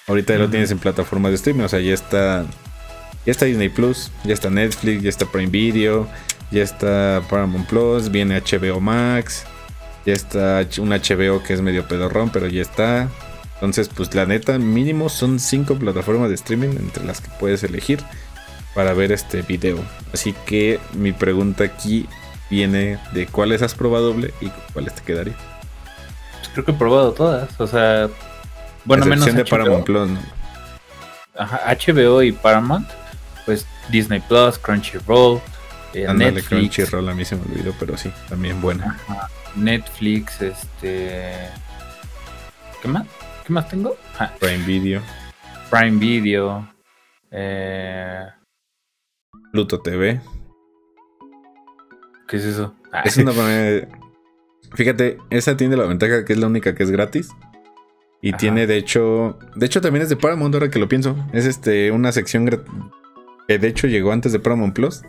[0.06, 1.64] ahorita ya lo tienes en plataformas de streaming.
[1.64, 2.44] O sea, ya está,
[3.24, 6.08] ya está Disney Plus, ya está Netflix, ya está Prime Video,
[6.50, 9.44] ya está Paramount Plus, viene HBO Max,
[10.06, 13.08] ya está un HBO que es medio pedorrón, pero ya está.
[13.54, 17.98] Entonces, pues la neta, mínimo son cinco plataformas de streaming entre las que puedes elegir
[18.74, 19.84] para ver este video.
[20.12, 22.06] Así que mi pregunta aquí
[22.50, 25.34] viene de cuáles has probado doble y cuáles te quedaría
[26.52, 27.60] creo que he probado todas.
[27.60, 28.08] O sea,
[28.84, 30.10] bueno, menos de Paramount Plus,
[31.36, 32.88] Ajá, HBO y Paramount,
[33.46, 35.40] pues Disney Plus, Crunchyroll,
[35.94, 36.48] eh, Netflix.
[36.48, 38.98] Crunchyroll a mí se me olvidó, pero sí, también buena.
[39.54, 41.48] Netflix, este.
[42.82, 43.06] ¿Qué más?
[43.46, 43.96] ¿Qué más tengo?
[44.40, 45.02] Prime Video.
[45.70, 46.68] Prime Video.
[47.30, 48.26] Eh...
[49.52, 50.20] Pluto TV.
[52.26, 52.74] ¿Qué es eso?
[53.04, 53.88] Es una manera
[54.74, 57.30] Fíjate, esa tiene la ventaja que es la única que es gratis.
[58.20, 59.38] Y tiene, de hecho.
[59.54, 61.16] De hecho, también es de Paramount, ahora que lo pienso.
[61.32, 62.46] Es este una sección
[63.46, 65.02] que de hecho llegó antes de Paramount Plus.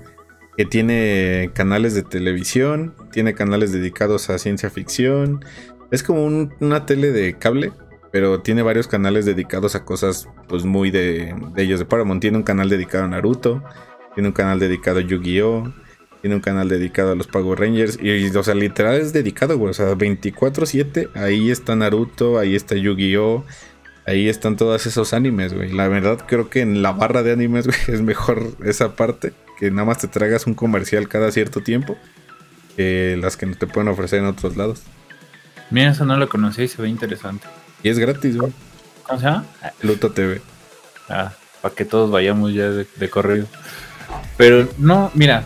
[0.58, 2.94] Que tiene canales de televisión.
[3.12, 5.44] Tiene canales dedicados a ciencia ficción.
[5.92, 7.72] Es como una tele de cable.
[8.12, 12.22] Pero tiene varios canales dedicados a cosas, pues muy de, de ellos de Paramount.
[12.22, 13.64] Tiene un canal dedicado a Naruto.
[14.16, 15.72] Tiene un canal dedicado a Yu-Gi-Oh!
[16.22, 17.98] Tiene un canal dedicado a los Power Rangers.
[18.02, 19.72] Y, o sea, literal es dedicado, güey.
[19.72, 21.10] O sea, 24-7.
[21.16, 23.46] Ahí está Naruto, ahí está Yu-Gi-Oh!
[24.06, 25.72] Ahí están todos esos animes, güey.
[25.72, 29.34] La verdad, creo que en la barra de animes, güey, es mejor esa parte.
[29.58, 31.98] Que nada más te traigas un comercial cada cierto tiempo.
[32.76, 34.84] Que las que te pueden ofrecer en otros lados.
[35.70, 37.48] Mira, eso no lo conocí y se ve interesante.
[37.84, 38.52] Y es gratis, güey.
[39.04, 39.46] ¿Cómo se llama?
[39.82, 40.42] Luto TV.
[41.08, 43.46] Ah, para que todos vayamos ya de, de correo.
[44.38, 45.46] Pero no, mira,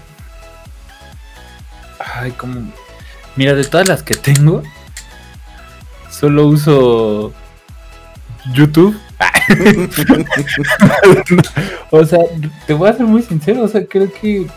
[2.13, 2.62] Ay, como.
[3.36, 4.63] Mira, de todas las que tengo,
[6.10, 7.34] solo uso
[8.54, 8.97] YouTube.
[11.91, 12.19] o sea,
[12.67, 14.47] te voy a ser muy sincero, o sea, creo que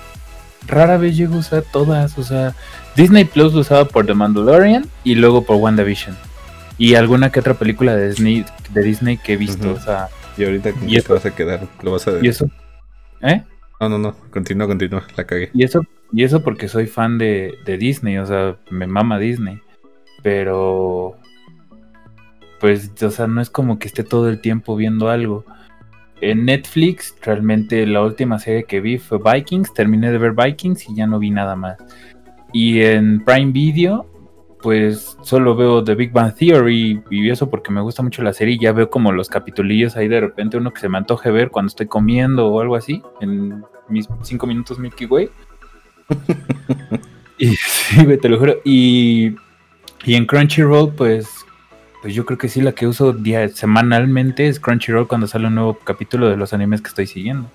[0.66, 2.54] rara vez llego a usar todas, o sea,
[2.96, 6.16] Disney Plus lo usaba por The Mandalorian y luego por WandaVision.
[6.78, 10.08] Y alguna que otra película de Disney, de Disney que he visto, o sea.
[10.36, 12.50] Y ahorita ¿Y te vas a quedar, lo vas a ¿Y eso?
[13.22, 13.42] ¿Eh?
[13.80, 15.50] No, no, no, continúa, continúa, la cagué.
[15.52, 19.60] Y eso y eso porque soy fan de, Disney, o sea, me mama Disney.
[20.22, 21.16] Pero,
[22.60, 25.44] pues, o sea, no es como que esté todo el tiempo viendo algo.
[26.22, 29.74] en Netflix, realmente la última serie que vi fue Vikings.
[29.74, 31.76] Terminé de ver Vikings y ya no vi nada más.
[32.52, 34.06] Y en Prime Video,
[34.66, 38.56] pues solo veo The Big Bang Theory y eso porque me gusta mucho la serie.
[38.56, 41.52] Y ya veo como los capitulillos ahí de repente, uno que se me antoje ver
[41.52, 45.30] cuando estoy comiendo o algo así, en mis cinco minutos Milky Way.
[47.38, 48.56] y sí, te lo juro.
[48.64, 49.36] Y,
[50.04, 51.46] y en Crunchyroll, pues
[52.02, 55.54] pues yo creo que sí, la que uso día, semanalmente es Crunchyroll cuando sale un
[55.54, 57.48] nuevo capítulo de los animes que estoy siguiendo.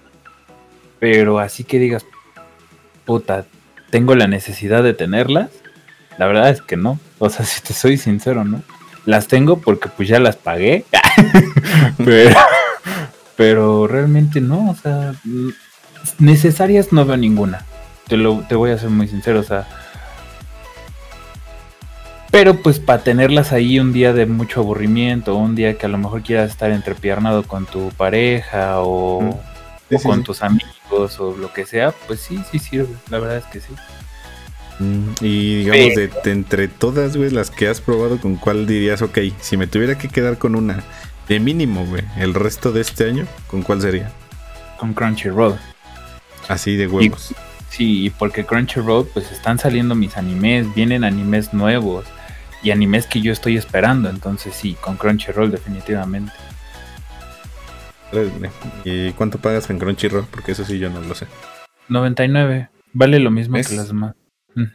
[0.98, 2.06] Pero así que digas,
[3.04, 3.46] puta,
[3.90, 5.61] ¿tengo la necesidad de tenerlas?
[6.18, 7.00] La verdad es que no.
[7.20, 8.62] O sea, si te soy sincero, ¿no?
[9.06, 10.86] Las tengo porque pues ya las pagué.
[12.06, 12.40] pero,
[13.36, 15.14] pero realmente no, o sea,
[16.20, 17.66] necesarias no veo ninguna.
[18.08, 19.68] Te, lo, te voy a ser muy sincero, o sea,
[22.32, 25.98] pero pues para tenerlas ahí un día de mucho aburrimiento, un día que a lo
[25.98, 29.38] mejor quieras estar entrepiernado con tu pareja o,
[30.02, 33.60] con tus amigos o lo que sea, pues sí, sí sirve, la verdad es que
[33.60, 33.74] sí.
[35.22, 39.58] Y digamos, de, entre todas, güey, las que has probado, ¿con cuál dirías, ok, si
[39.58, 40.84] me tuviera que quedar con una
[41.28, 44.12] de mínimo, güey, el resto de este año, ¿con cuál sería?
[44.78, 45.56] Con Crunchyroll.
[46.48, 47.34] Así de huevos.
[47.70, 52.06] sí, porque Crunchyroll, pues están saliendo mis animes, vienen animes nuevos
[52.64, 54.10] y animes que yo estoy esperando.
[54.10, 56.34] Entonces sí, con Crunchyroll definitivamente.
[58.84, 60.26] ¿Y cuánto pagas en Crunchyroll?
[60.30, 61.28] Porque eso sí yo no lo sé.
[61.88, 62.70] 99.
[62.94, 64.16] Vale lo mismo que las demás.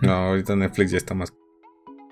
[0.02, 1.32] No, ahorita Netflix ya está más.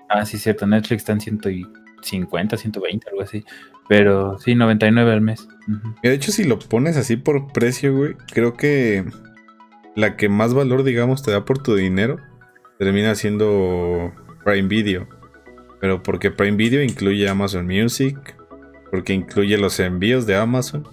[0.09, 0.67] Ah, sí, cierto.
[0.67, 3.43] Netflix está en 150, 120, algo así.
[3.87, 5.47] Pero sí, 99 al mes.
[6.01, 9.05] De hecho, si lo pones así por precio, güey, creo que
[9.95, 12.17] la que más valor, digamos, te da por tu dinero
[12.77, 14.11] termina siendo
[14.43, 15.07] Prime Video.
[15.79, 18.35] Pero porque Prime Video incluye Amazon Music,
[18.91, 20.87] porque incluye los envíos de Amazon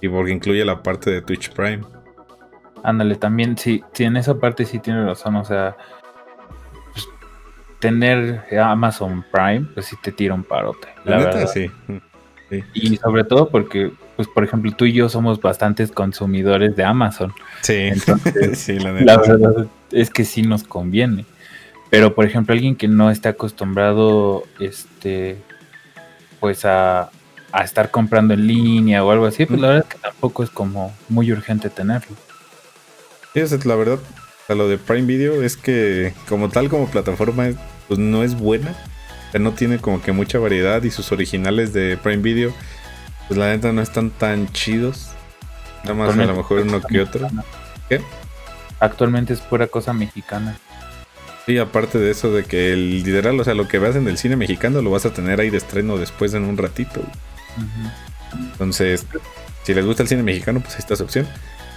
[0.00, 1.80] y porque incluye la parte de Twitch Prime.
[2.82, 5.76] Ándale, también sí, sí, en esa parte sí tiene razón, o sea,
[7.78, 10.88] tener Amazon Prime, pues sí te tira un parote.
[11.04, 11.48] La, verdad.
[11.52, 11.70] Sí.
[12.50, 12.64] sí.
[12.74, 17.32] Y sobre todo porque, pues por ejemplo, tú y yo somos bastantes consumidores de Amazon.
[17.62, 21.24] Sí, Entonces, sí la, la verdad es que sí nos conviene.
[21.90, 25.38] Pero, por ejemplo, alguien que no está acostumbrado, este,
[26.40, 27.10] pues a,
[27.64, 30.94] estar comprando en línea o algo así, pues la verdad es que tampoco es como
[31.08, 32.14] muy urgente tenerlo.
[33.32, 33.98] Sí, la verdad,
[34.48, 37.50] a lo de Prime Video es que como tal como plataforma,
[37.86, 38.74] pues no es buena.
[39.38, 42.54] no tiene como que mucha variedad y sus originales de Prime Video,
[43.28, 45.10] pues la neta no están tan chidos.
[45.84, 47.28] Nada más a lo mejor uno que otro.
[47.88, 48.00] ¿Qué?
[48.80, 50.58] Actualmente es pura cosa mexicana.
[51.44, 54.18] Sí, aparte de eso de que el literal, o sea, lo que veas en el
[54.18, 57.02] cine mexicano lo vas a tener ahí de estreno después en un ratito.
[58.52, 59.06] Entonces,
[59.62, 61.26] si les gusta el cine mexicano, pues ahí está su opción.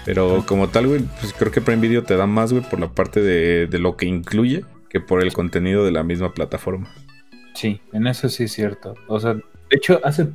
[0.06, 2.90] Pero como tal, güey, pues creo que Prime Video te da más, güey, por la
[2.90, 6.90] parte de, lo que incluye que por el contenido de la misma plataforma.
[7.54, 8.96] Sí, en eso sí es cierto.
[9.08, 10.28] O sea, de hecho, hace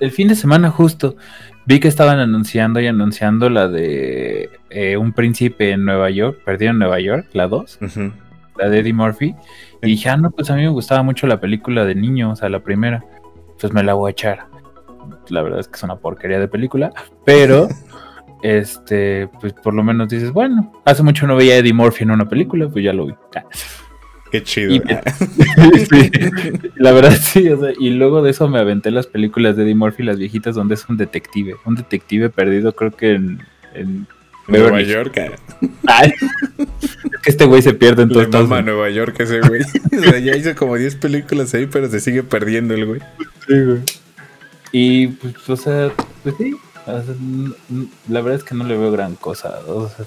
[0.00, 1.16] el fin de semana justo
[1.64, 6.72] vi que estaban anunciando y anunciando la de eh, Un Príncipe en Nueva York, perdido
[6.72, 7.78] en Nueva York, la 2
[8.56, 9.34] la de Eddie Murphy.
[9.82, 12.36] Y dije, ah, no, pues a mí me gustaba mucho la película de niño, o
[12.36, 13.04] sea, la primera.
[13.60, 14.46] Pues me la voy a echar.
[15.28, 16.92] La verdad es que es una porquería de película,
[17.24, 17.68] pero
[18.42, 22.10] este, pues por lo menos dices, bueno, hace mucho no veía a Eddie Murphy en
[22.10, 23.14] una película, pues ya lo vi.
[24.30, 24.82] Qué chido.
[26.76, 29.74] la verdad sí, o sea, y luego de eso me aventé las películas de Eddie
[29.74, 34.06] Murphy, las viejitas, donde es un detective, un detective perdido, creo que en
[34.48, 35.16] Nueva York.
[35.16, 35.30] Eh.
[35.86, 36.12] Ay,
[36.58, 39.62] es que este güey se pierde en todo Nueva York ese güey.
[39.98, 43.00] o sea, ya hizo como 10 películas ahí, pero se sigue perdiendo el güey.
[43.46, 43.80] Sí, güey.
[44.72, 45.90] Y pues, o sea,
[46.22, 46.56] pues sí.
[46.86, 49.60] La verdad es que no le veo gran cosa.
[49.66, 50.06] O sea,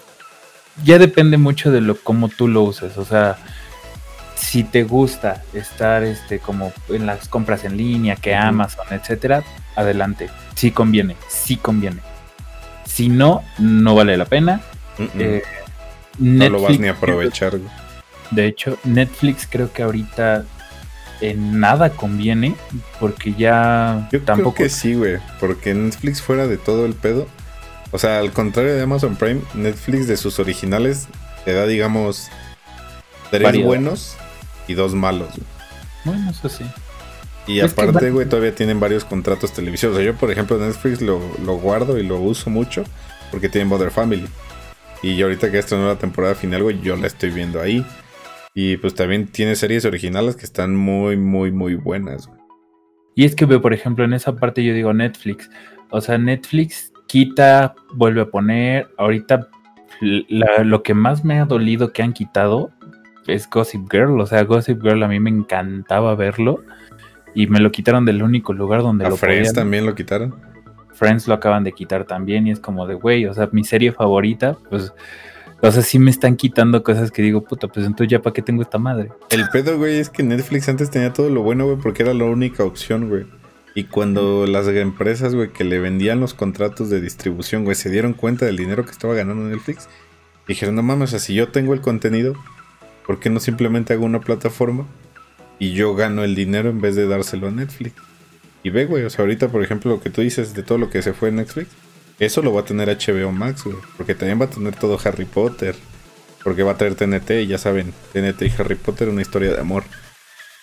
[0.84, 2.98] ya depende mucho de lo cómo tú lo uses.
[2.98, 3.38] O sea,
[4.36, 9.44] si te gusta estar este como en las compras en línea, que Amazon, etcétera,
[9.76, 10.30] adelante.
[10.56, 12.02] Sí conviene, sí conviene
[12.96, 14.62] si no, no vale la pena.
[14.98, 15.44] Eh,
[16.18, 17.60] no lo vas ni a aprovechar.
[18.32, 20.46] De hecho, Netflix creo que ahorita
[21.32, 22.56] en nada conviene
[23.00, 24.56] porque ya Yo tampoco.
[24.56, 27.28] Creo que sí, güey, porque Netflix fuera de todo el pedo.
[27.92, 31.08] O sea, al contrario de Amazon Prime, Netflix de sus originales
[31.46, 32.30] te da, digamos,
[33.32, 34.18] tres buenos
[34.68, 35.30] y dos malos.
[36.04, 36.66] Bueno, eso sí.
[37.48, 39.96] Y aparte, güey, todavía tienen varios contratos televisivos.
[39.96, 42.84] O sea, yo, por ejemplo, Netflix lo, lo guardo y lo uso mucho
[43.32, 44.28] porque tienen Mother Family.
[45.04, 47.86] Y ahorita que esta nueva temporada final, güey, yo la estoy viendo ahí.
[48.58, 52.30] Y pues también tiene series originales que están muy, muy, muy buenas.
[53.14, 55.50] Y es que, por ejemplo, en esa parte yo digo Netflix.
[55.90, 58.88] O sea, Netflix quita, vuelve a poner.
[58.98, 59.50] Ahorita
[60.00, 62.72] lo que más me ha dolido que han quitado
[63.28, 64.22] es Gossip Girl.
[64.22, 66.64] O sea, Gossip Girl a mí me encantaba verlo.
[67.34, 70.34] Y me lo quitaron del único lugar donde ¿A lo Friends también lo quitaron?
[70.94, 72.48] Friends lo acaban de quitar también.
[72.48, 74.94] Y es como de, güey, o sea, mi serie favorita, pues.
[75.62, 78.42] O sea, sí me están quitando cosas que digo, puta, pues entonces ya para qué
[78.42, 79.12] tengo esta madre.
[79.30, 82.26] El pedo, güey, es que Netflix antes tenía todo lo bueno, güey, porque era la
[82.26, 83.26] única opción, güey.
[83.74, 88.14] Y cuando las empresas, güey, que le vendían los contratos de distribución, güey, se dieron
[88.14, 89.90] cuenta del dinero que estaba ganando Netflix,
[90.48, 92.36] dijeron, no mames, o sea, si yo tengo el contenido,
[93.06, 94.86] ¿por qué no simplemente hago una plataforma
[95.60, 97.96] y yo gano el dinero en vez de dárselo a Netflix?
[98.64, 100.90] Y ve, güey, o sea, ahorita, por ejemplo, lo que tú dices de todo lo
[100.90, 101.68] que se fue en Netflix,
[102.20, 105.26] eso lo va a tener HBO Max, güey, porque también va a tener todo Harry
[105.26, 105.76] Potter,
[106.44, 109.60] porque va a traer TNT, y ya saben, TNT y Harry Potter, una historia de
[109.60, 109.84] amor.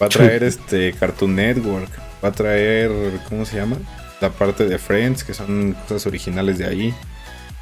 [0.01, 1.91] Va a traer este Cartoon Network,
[2.25, 2.91] va a traer,
[3.29, 3.77] ¿cómo se llama?
[4.21, 6.95] La parte de Friends, que son cosas originales de ahí.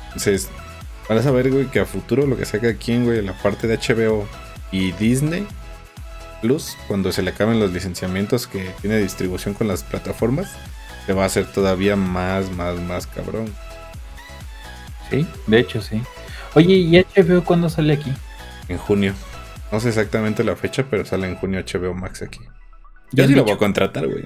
[0.07, 0.49] Entonces,
[1.09, 3.79] van a saber, güey, que a futuro lo que saca aquí, güey, la parte de
[3.79, 4.29] HBO
[4.71, 5.47] y Disney
[6.41, 10.51] Plus, cuando se le acaben los licenciamientos que tiene distribución con las plataformas,
[11.07, 13.53] se va a hacer todavía más, más, más cabrón.
[15.11, 16.01] Sí, de hecho sí.
[16.55, 18.13] Oye, ¿y HBO cuándo sale aquí?
[18.69, 19.15] En junio.
[19.73, 22.41] No sé exactamente la fecha, pero sale en junio HBO Max aquí.
[23.13, 24.25] Yo sí lo voy a contratar, güey.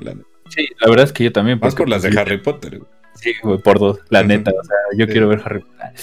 [0.49, 1.59] Sí, la verdad es que yo también.
[1.61, 2.91] Más por las de Harry Potter, güey.
[3.15, 4.51] Sí, güey, por dos, la neta.
[4.51, 5.95] O sea, yo quiero ver Harry Potter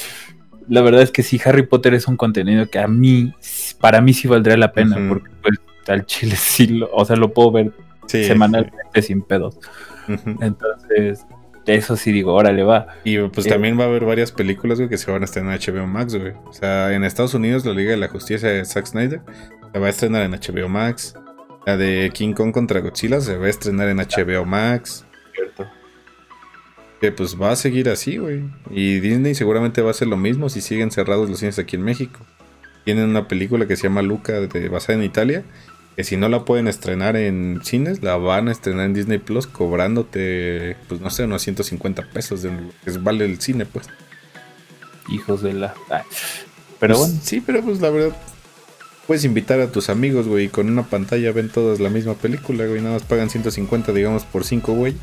[0.72, 3.34] la verdad es que sí, Harry Potter es un contenido que a mí,
[3.82, 7.34] para mí sí valdría la pena, porque pues al chile sí, lo, o sea, lo
[7.34, 7.72] puedo ver
[8.08, 9.60] semanalmente sin pedos.
[10.08, 11.26] Entonces,
[11.66, 12.88] eso sí digo, órale, va.
[13.04, 15.76] Y pues también va a haber varias películas, güey, que se van a estrenar en
[15.76, 16.34] HBO Max, güey.
[16.46, 19.22] O sea, en Estados Unidos la Liga de la Justicia de Zack Snyder
[19.74, 21.16] se va a estrenar en HBO Max.
[21.66, 25.06] La de King Kong contra Godzilla se va a estrenar en HBO Max.
[25.34, 25.68] Cierto
[27.02, 28.44] que pues va a seguir así, güey.
[28.70, 31.82] Y Disney seguramente va a hacer lo mismo si siguen cerrados los cines aquí en
[31.82, 32.20] México.
[32.86, 35.44] Tienen una película que se llama Luca, de, basada en Italia,
[35.96, 39.48] que si no la pueden estrenar en cines, la van a estrenar en Disney Plus
[39.48, 43.88] cobrándote, pues no sé, unos 150 pesos de lo que vale el cine, pues.
[45.10, 45.74] Hijos de la...
[46.80, 47.22] Pero pues, bueno.
[47.24, 48.16] Sí, pero pues la verdad,
[49.08, 52.66] puedes invitar a tus amigos, güey, y con una pantalla ven todas la misma película,
[52.66, 55.02] güey, nada más pagan 150, digamos, por 5 güeyes.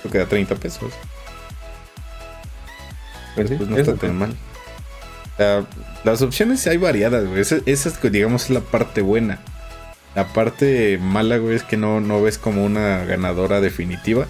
[0.00, 0.92] Creo que da 30 pesos.
[3.36, 4.34] Pero pues no está tan mal.
[6.04, 7.40] las opciones hay variadas, güey.
[7.40, 9.40] Esa, es, digamos, la parte buena.
[10.14, 14.26] La parte mala, güey, es que no, no ves como una ganadora definitiva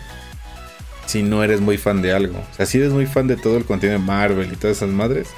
[1.06, 2.38] si no eres muy fan de algo.
[2.38, 4.90] O sea, si eres muy fan de todo el contenido de Marvel y todas esas
[4.90, 5.28] madres,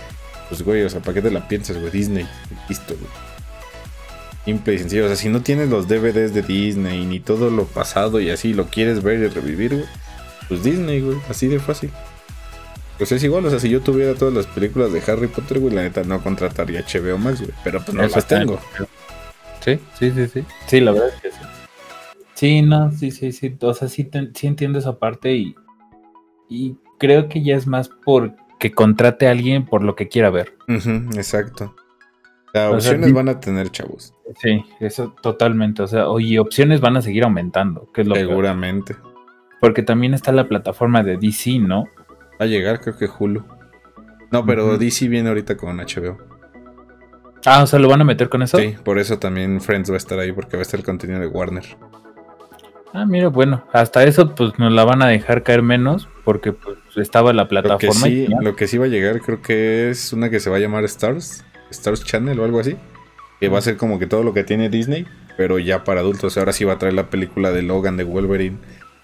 [0.48, 1.90] pues, güey, o sea, ¿para qué te la piensas, güey?
[1.90, 2.26] Disney,
[2.68, 3.10] listo, güey.
[4.44, 5.04] Simple y sencillo.
[5.04, 8.52] O sea, si no tienes los DVDs de Disney ni todo lo pasado y así
[8.52, 9.86] lo quieres ver y revivir, güey,
[10.48, 11.90] pues Disney, güey, así de fácil.
[12.98, 15.74] Pues es igual, o sea, si yo tuviera todas las películas de Harry Potter, güey,
[15.74, 18.60] la neta no contrataría HBO Max, güey, pero pues no las tengo.
[19.64, 20.44] Sí, sí, sí, sí.
[20.66, 21.38] Sí, la verdad es que sí.
[22.34, 23.56] Sí, no, sí, sí, sí.
[23.60, 25.54] O sea, sí, sí entiendo esa parte y,
[26.48, 30.30] y creo que ya es más por que contrate a alguien por lo que quiera
[30.30, 30.56] ver.
[30.68, 31.74] exacto.
[32.52, 34.14] Las opciones van a tener chavos.
[34.40, 35.82] Sí, eso totalmente.
[35.82, 38.94] O sea, oye, opciones van a seguir aumentando, que es lo Seguramente.
[39.60, 41.88] Porque también está la plataforma de DC, ¿no?
[42.40, 43.44] Va a llegar, creo que Hulu.
[44.30, 46.18] No, pero DC viene ahorita con HBO.
[47.44, 48.58] Ah, o sea, ¿lo van a meter con eso?
[48.58, 51.20] Sí, por eso también Friends va a estar ahí, porque va a estar el contenido
[51.20, 51.64] de Warner.
[52.92, 56.78] Ah, mira, bueno, hasta eso pues nos la van a dejar caer menos, porque pues
[56.96, 57.86] estaba la plataforma.
[57.86, 60.50] Lo que, sí, lo que sí va a llegar creo que es una que se
[60.50, 62.76] va a llamar Stars, Stars Channel o algo así.
[63.40, 66.38] Que va a ser como que todo lo que tiene Disney, pero ya para adultos.
[66.38, 68.58] Ahora sí va a traer la película de Logan de Wolverine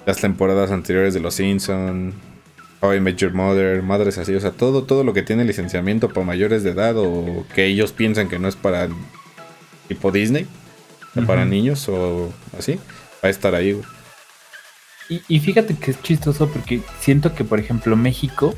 [0.08, 2.14] las temporadas anteriores de Los Simpsons,
[2.80, 6.08] How I Met Your Mother, madres así, o sea, todo, todo lo que tiene licenciamiento
[6.08, 8.88] para mayores de edad o que ellos piensan que no es para
[9.88, 10.46] tipo Disney,
[11.26, 12.76] para niños o así,
[13.22, 13.80] va a estar ahí,
[15.08, 18.54] Y, y, fíjate que es chistoso porque siento que, por ejemplo, México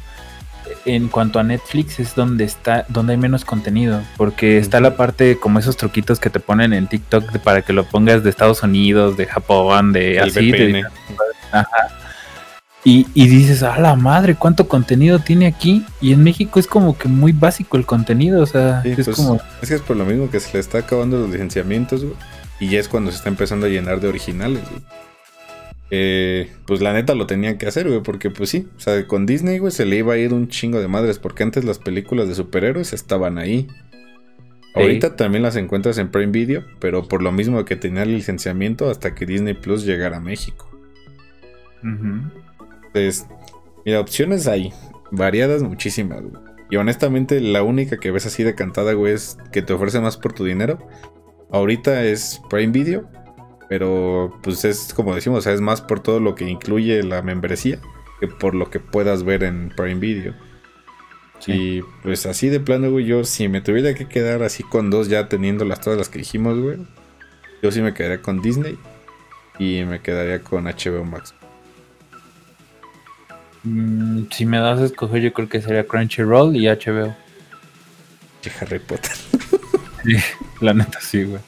[0.85, 5.39] en cuanto a Netflix es donde está, donde hay menos contenido, porque está la parte
[5.39, 9.17] como esos truquitos que te ponen en TikTok para que lo pongas de Estados Unidos,
[9.17, 10.53] de Japón, de así,
[11.53, 12.00] ajá.
[12.83, 15.85] Y, dices, a la madre, cuánto contenido tiene aquí.
[16.01, 19.39] Y en México es como que muy básico el contenido, o sea, es pues, como.
[19.61, 22.05] Es que es por lo mismo que se le está acabando los licenciamientos,
[22.59, 24.63] Y ya es cuando se está empezando a llenar de originales,
[25.91, 29.27] eh, pues la neta lo tenían que hacer, güey, porque pues sí, o sea, con
[29.27, 32.29] Disney, güey, se le iba a ir un chingo de madres, porque antes las películas
[32.29, 33.67] de superhéroes estaban ahí.
[34.75, 38.89] Ahorita también las encuentras en Prime Video, pero por lo mismo que tenía el licenciamiento
[38.89, 40.71] hasta que Disney Plus llegara a México.
[42.93, 43.27] Entonces,
[43.85, 44.73] Mira, opciones hay,
[45.11, 46.43] variadas muchísimas, güey.
[46.71, 50.17] Y honestamente, la única que ves así de cantada, güey, es que te ofrece más
[50.17, 50.79] por tu dinero.
[51.51, 53.09] Ahorita es Prime Video,
[53.69, 57.81] pero pues es como decimos, es más por todo lo que incluye la membresía
[58.21, 60.35] que por lo que puedas ver en Prime Video.
[61.47, 65.09] Y pues así de plano, güey, yo si me tuviera que quedar así con dos
[65.09, 66.87] ya teniendo las todas las que dijimos, güey,
[67.63, 68.79] yo sí me quedaría con Disney
[69.59, 71.35] y me quedaría con HBO Max.
[73.65, 77.15] Mm, si me das a escoger, yo creo que sería Crunchyroll y HBO.
[78.45, 79.13] Y Harry Potter.
[80.05, 80.17] sí,
[80.61, 81.41] la neta sí, güey.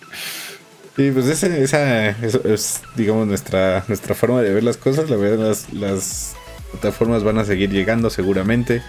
[0.97, 5.09] Sí, pues esa, es, digamos, nuestra, nuestra forma de ver las cosas.
[5.09, 6.37] La verdad, las, las
[6.71, 8.83] plataformas van a seguir llegando seguramente.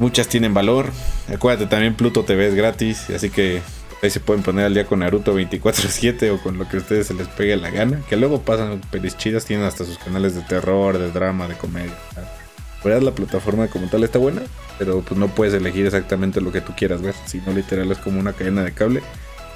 [0.00, 0.86] Muchas tienen valor.
[1.32, 3.62] Acuérdate, también Pluto TV es gratis, así que
[4.00, 7.08] Ahí se pueden poner al día con Naruto 24-7 o con lo que a ustedes
[7.08, 8.00] se les pegue la gana.
[8.08, 11.94] Que luego pasan pelis chidas, tienen hasta sus canales de terror, de drama, de comedia.
[12.84, 14.42] verdad la plataforma como tal está buena,
[14.78, 17.14] pero pues no puedes elegir exactamente lo que tú quieras ver.
[17.26, 19.02] Sino literal es como una cadena de cable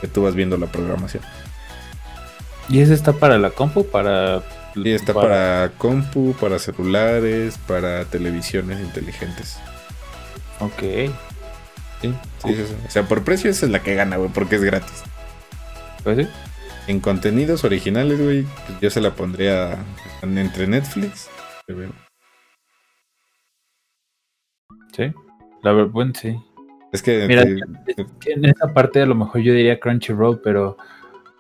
[0.01, 1.23] que tú vas viendo la programación.
[2.69, 3.87] ¿Y ese está para la compu?
[3.87, 4.43] Para.
[4.75, 5.29] Y está para...
[5.29, 9.59] para compu, para celulares, para televisiones inteligentes.
[10.59, 11.13] Ok.
[12.03, 12.13] Sí,
[12.45, 15.05] sí, sí, O sea, por precio esa es la que gana, güey, porque es gratis.
[16.03, 16.29] Pues sí.
[16.89, 19.79] En contenidos originales, güey, pues yo se la pondría
[20.23, 21.31] entre Netflix.
[24.93, 25.13] Sí.
[25.63, 26.37] La verdad, bueno, sí.
[26.93, 30.77] Es que, Mira, en esa parte a lo mejor yo diría Crunchyroll, pero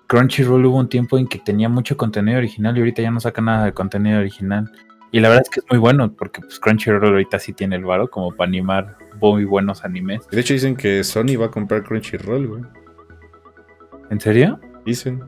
[0.06, 3.42] Crunchyroll hubo un tiempo en que tenía mucho contenido original y ahorita ya no saca
[3.42, 4.70] nada de contenido original.
[5.10, 7.84] Y la verdad es que es muy bueno, porque pues Crunchyroll ahorita sí tiene el
[7.84, 10.26] varo como para animar muy buenos animes.
[10.28, 12.62] De hecho dicen que Sony va a comprar Crunchyroll, güey.
[14.10, 14.60] ¿En serio?
[14.84, 15.22] Dicen.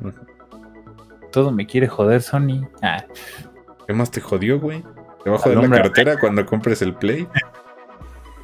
[1.33, 2.67] Todo me quiere joder Sony.
[2.83, 3.05] Ah.
[3.87, 4.83] ¿Qué más te jodió, güey?
[5.23, 7.27] ¿Te va a joder la cartera cuando compres el Play?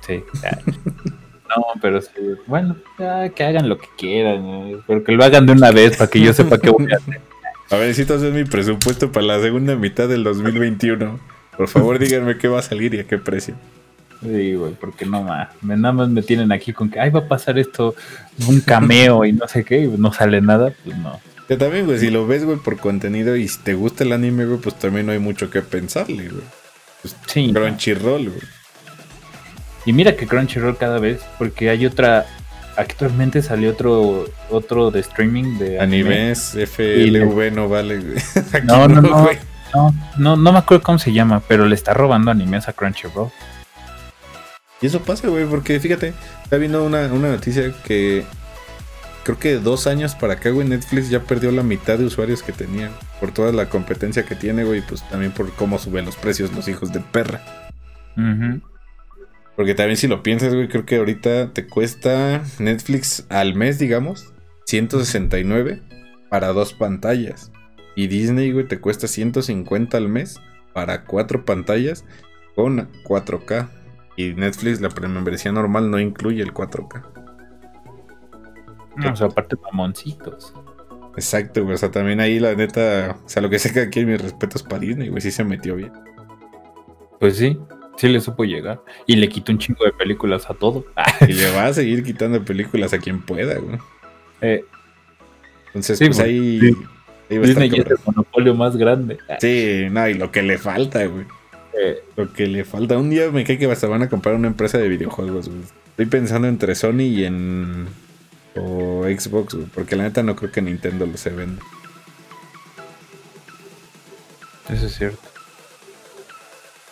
[0.06, 0.24] Sí.
[0.42, 2.10] no, pero sí.
[2.46, 6.20] Bueno, que hagan lo que quieran, pero que lo hagan de una vez para que
[6.20, 7.20] yo sepa qué voy a hacer.
[7.70, 11.20] A ver, necesito hacer mi presupuesto para la segunda mitad del 2021.
[11.56, 13.54] Por favor, díganme qué va a salir y a qué precio.
[14.22, 15.48] Sí, güey, porque no más.
[15.62, 17.94] Nada más me tienen aquí con que, ay, va a pasar esto,
[18.48, 21.18] un cameo y no sé qué, y no sale nada, pues no.
[21.48, 24.44] Que también, güey, si lo ves, güey, por contenido y si te gusta el anime,
[24.44, 26.44] güey, pues también no hay mucho que pensarle, güey.
[27.02, 27.50] Pues, sí.
[27.52, 28.42] Crunchyroll, güey.
[29.86, 32.26] Y mira que Crunchyroll cada vez, porque hay otra
[32.76, 37.98] actualmente salió otro otro de streaming de animes FLV no vale
[38.64, 42.68] no no no, no no me acuerdo cómo se llama pero le está robando animes
[42.68, 43.30] a Crunchyroll
[44.80, 48.24] y eso pasa güey porque fíjate está viendo una, noticia que
[49.24, 52.52] creo que dos años para acá güey Netflix ya perdió la mitad de usuarios que
[52.52, 56.52] tenía por toda la competencia que tiene güey pues también por cómo suben los precios
[56.52, 57.42] los hijos de perra
[59.60, 64.32] porque también si lo piensas, güey, creo que ahorita te cuesta Netflix al mes, digamos,
[64.64, 65.82] 169
[66.30, 67.52] para dos pantallas.
[67.94, 70.40] Y Disney, güey, te cuesta 150 al mes
[70.72, 72.06] para cuatro pantallas
[72.54, 73.68] con 4K.
[74.20, 77.02] Y Netflix, la membresía normal, no incluye el 4K.
[78.96, 80.52] No, o sea, aparte mamoncitos.
[81.14, 81.74] Exacto, güey.
[81.74, 83.18] O sea, también ahí la neta.
[83.24, 85.76] O sea, lo que sé que aquí mis respetos para Disney, güey, sí se metió
[85.76, 85.92] bien.
[87.18, 87.58] Pues sí,
[87.96, 88.82] Sí le supo llegar.
[89.06, 90.86] Y le quitó un chingo de películas a todo.
[91.28, 93.78] y le va a seguir quitando películas a quien pueda, güey.
[94.40, 94.64] Eh,
[95.66, 96.60] Entonces, pues, pues ahí...
[97.28, 99.18] Disney es el monopolio más grande.
[99.38, 101.26] Sí, no, y lo que le falta, güey.
[101.78, 102.98] Eh, lo que le falta.
[102.98, 105.60] Un día me cae que hasta van a comprar una empresa de videojuegos, güey.
[105.90, 107.86] Estoy pensando entre Sony y en...
[108.56, 109.66] O Xbox, güey.
[109.66, 111.62] Porque la neta no creo que Nintendo lo se venda.
[114.68, 115.20] Eso es cierto.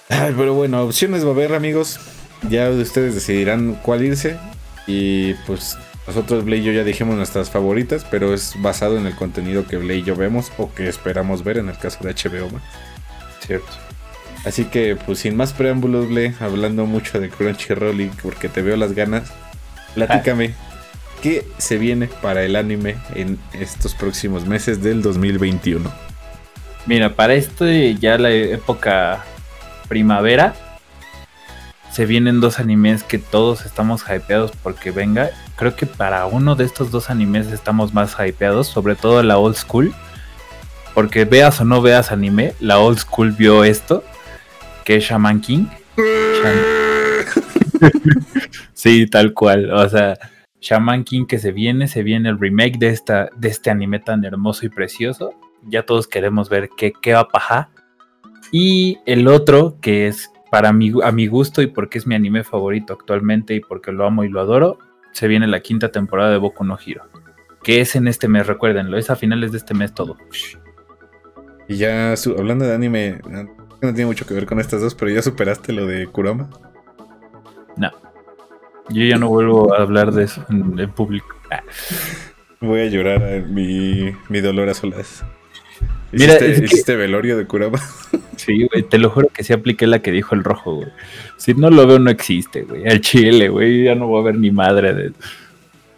[0.08, 1.98] Ay, pero bueno, opciones va a haber, amigos.
[2.48, 4.38] Ya ustedes decidirán cuál irse.
[4.86, 5.76] Y pues
[6.06, 9.76] nosotros, Blay y yo ya dijimos nuestras favoritas, pero es basado en el contenido que
[9.76, 12.64] Blay y yo vemos o que esperamos ver en el caso de HBO Max.
[13.46, 13.87] Cierto.
[14.44, 18.76] Así que, pues sin más preámbulos, Blay, hablando mucho de Crunchyroll y porque te veo
[18.76, 19.32] las ganas,
[19.94, 20.54] platícame.
[21.22, 25.90] ¿Qué se viene para el anime en estos próximos meses del 2021?
[26.86, 29.24] Mira, para esto ya la época
[29.88, 30.54] primavera
[31.90, 35.30] se vienen dos animes que todos estamos hypeados porque venga.
[35.56, 39.56] Creo que para uno de estos dos animes estamos más hypeados, sobre todo la old
[39.56, 39.92] school.
[40.94, 44.04] Porque veas o no veas anime, la old school vio esto,
[44.88, 45.66] que es Shaman King.
[48.72, 49.70] sí, tal cual.
[49.70, 50.16] O sea,
[50.62, 54.24] Shaman King que se viene, se viene el remake de, esta, de este anime tan
[54.24, 55.34] hermoso y precioso.
[55.64, 57.68] Ya todos queremos ver qué, qué va a
[58.50, 62.42] y el otro, que es para mi, a mi gusto y porque es mi anime
[62.42, 64.78] favorito actualmente y porque lo amo y lo adoro,
[65.12, 67.04] se viene la quinta temporada de Boku no Hero.
[67.62, 70.16] Que es en este mes, recuérdenlo, es a finales de este mes todo.
[71.68, 73.20] Y ya, hablando de anime,
[73.80, 76.50] no tiene mucho que ver con estas dos, pero ya superaste lo de Kurama.
[77.76, 77.90] No.
[78.90, 81.34] Yo ya no vuelvo a hablar de eso en, público.
[82.60, 85.24] Voy a llorar mi, mi dolor a solas.
[86.10, 87.80] Mira, ¿Hiciste, velorio de Kurama?
[88.36, 90.88] Sí, güey, te lo juro que sí apliqué la que dijo el rojo, güey.
[91.36, 92.82] Si no lo veo, no existe, güey.
[92.84, 95.12] El chile, güey, ya no voy a ver ni madre de...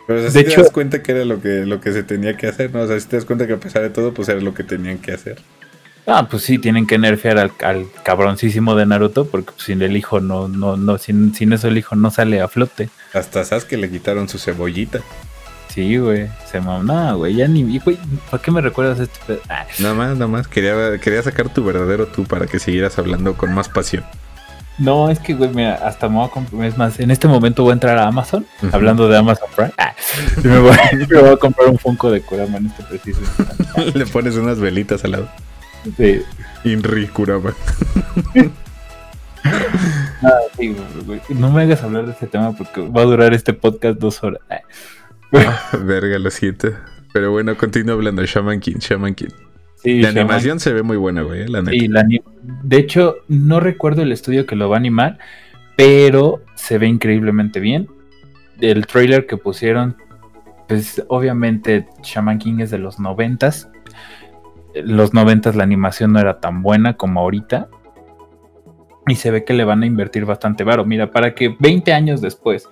[0.06, 2.46] Pero o sea, te das cuenta que era lo que, lo que se tenía que
[2.46, 2.80] hacer, ¿no?
[2.80, 4.64] O sea, si te das cuenta que a pesar de todo, pues era lo que
[4.64, 5.36] tenían que hacer.
[6.12, 9.96] Ah, pues sí, tienen que nerfear al, al cabroncísimo de Naruto, porque pues, sin el
[9.96, 12.90] hijo no, no, no, sin, sin eso el hijo no sale a flote.
[13.14, 15.00] Hasta sabes que le quitaron su cebollita.
[15.68, 16.28] Sí, güey.
[16.50, 17.16] Se mamó.
[17.16, 17.36] güey.
[17.36, 17.78] Ya ni.
[17.78, 17.96] Güey,
[18.28, 19.40] ¿para qué me recuerdas este pedo?
[19.48, 19.64] Ah.
[19.78, 20.48] Nada más, nada más.
[20.48, 24.04] Quería, quería sacar tu verdadero tú para que siguieras hablando con más pasión.
[24.78, 26.64] No, es que, güey, mira, hasta me voy a comprar.
[26.64, 29.72] Es más, en este momento voy a entrar a Amazon, hablando de Amazon Prime.
[29.76, 29.94] Ah,
[30.42, 30.72] y me, voy,
[31.32, 33.20] a comprar un Funko de Kurama en este preciso
[33.94, 35.28] Le pones unas velitas al lado.
[35.96, 36.22] Sí.
[36.64, 37.54] Inri Kurama.
[40.22, 40.76] Ah, sí.
[41.30, 44.42] No me hagas hablar de este tema porque va a durar este podcast dos horas.
[44.50, 44.60] Ah.
[45.84, 46.68] verga, lo siento.
[47.12, 48.24] Pero bueno, continúo hablando.
[48.24, 49.30] Shaman King, Shaman King.
[49.84, 52.04] la animación se ve muy buena, güey, la neta.
[52.62, 55.18] de hecho, no recuerdo el estudio que lo va a animar,
[55.76, 57.88] pero se ve increíblemente bien.
[58.60, 59.96] El trailer que pusieron,
[60.68, 63.69] pues obviamente Shaman King es de los noventas.
[64.74, 67.68] Los noventas la animación no era tan buena como ahorita.
[69.06, 70.84] Y se ve que le van a invertir bastante varo.
[70.84, 72.68] Mira, para que 20 años después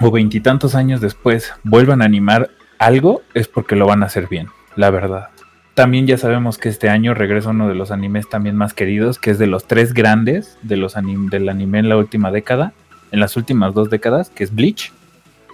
[0.00, 4.48] o veintitantos años después vuelvan a animar algo, es porque lo van a hacer bien,
[4.74, 5.28] la verdad.
[5.74, 9.30] También ya sabemos que este año regresa uno de los animes también más queridos, que
[9.30, 12.72] es de los tres grandes de los del anime en la última década,
[13.12, 14.92] en las últimas dos décadas, que es Bleach,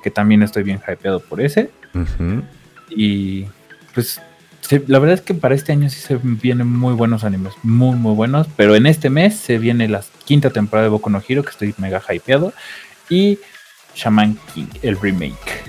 [0.02, 1.70] que también estoy bien hypeado por ese.
[2.90, 3.46] Y
[3.94, 4.22] pues
[4.86, 8.14] la verdad es que para este año sí se vienen muy buenos animes, muy muy
[8.14, 11.50] buenos, pero en este mes se viene la quinta temporada de Boku no Hero, que
[11.50, 12.52] estoy mega hypeado.
[13.08, 13.38] Y
[13.94, 15.64] Shaman King, el remake.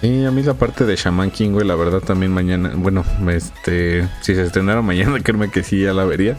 [0.00, 4.06] Sí, a mí la parte de Shaman King, güey, la verdad también mañana, bueno, este,
[4.20, 6.36] si se estrenara mañana, créeme que sí, ya la vería.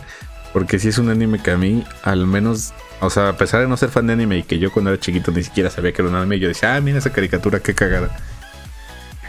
[0.53, 3.67] Porque sí es un anime que a mí, al menos, o sea, a pesar de
[3.67, 6.01] no ser fan de anime y que yo cuando era chiquito ni siquiera sabía que
[6.01, 8.15] era un anime, yo decía, ah, mira esa caricatura, qué cagada.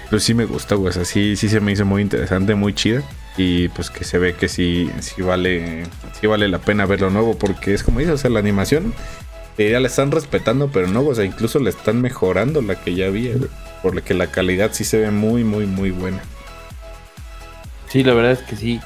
[0.09, 3.03] Pero sí me gusta, güey, o sí, se me hizo muy interesante, muy chida.
[3.37, 5.85] Y pues que se ve que sí, sí vale,
[6.19, 8.95] sí vale la pena verlo nuevo, porque es como dices, o sea, la animación
[9.65, 13.07] ya la están respetando, pero no, o sea, incluso le están mejorando la que ya
[13.07, 13.33] había,
[13.83, 16.23] Por lo que la calidad sí se ve muy, muy, muy buena.
[17.89, 18.81] Sí, la verdad es que sí.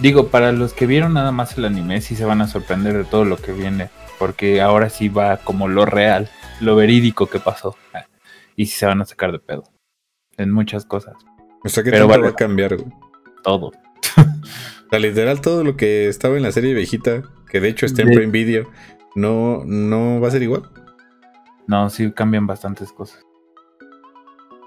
[0.00, 3.04] Digo, para los que vieron nada más el anime, sí se van a sorprender de
[3.04, 3.90] todo lo que viene.
[4.18, 7.76] Porque ahora sí va como lo real, lo verídico que pasó.
[8.56, 9.64] Y sí se van a sacar de pedo.
[10.36, 11.14] En muchas cosas.
[11.64, 12.76] O sea que todo va a cambiar,
[13.42, 13.66] Todo.
[13.68, 13.72] o
[14.90, 18.08] sea, literal, todo lo que estaba en la serie viejita, que de hecho está en
[18.08, 18.68] Prime Video,
[19.14, 20.62] no, no va a ser igual.
[21.66, 23.24] No, sí cambian bastantes cosas.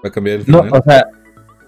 [0.04, 0.68] Va a cambiar el final.
[0.68, 1.06] No, o sea,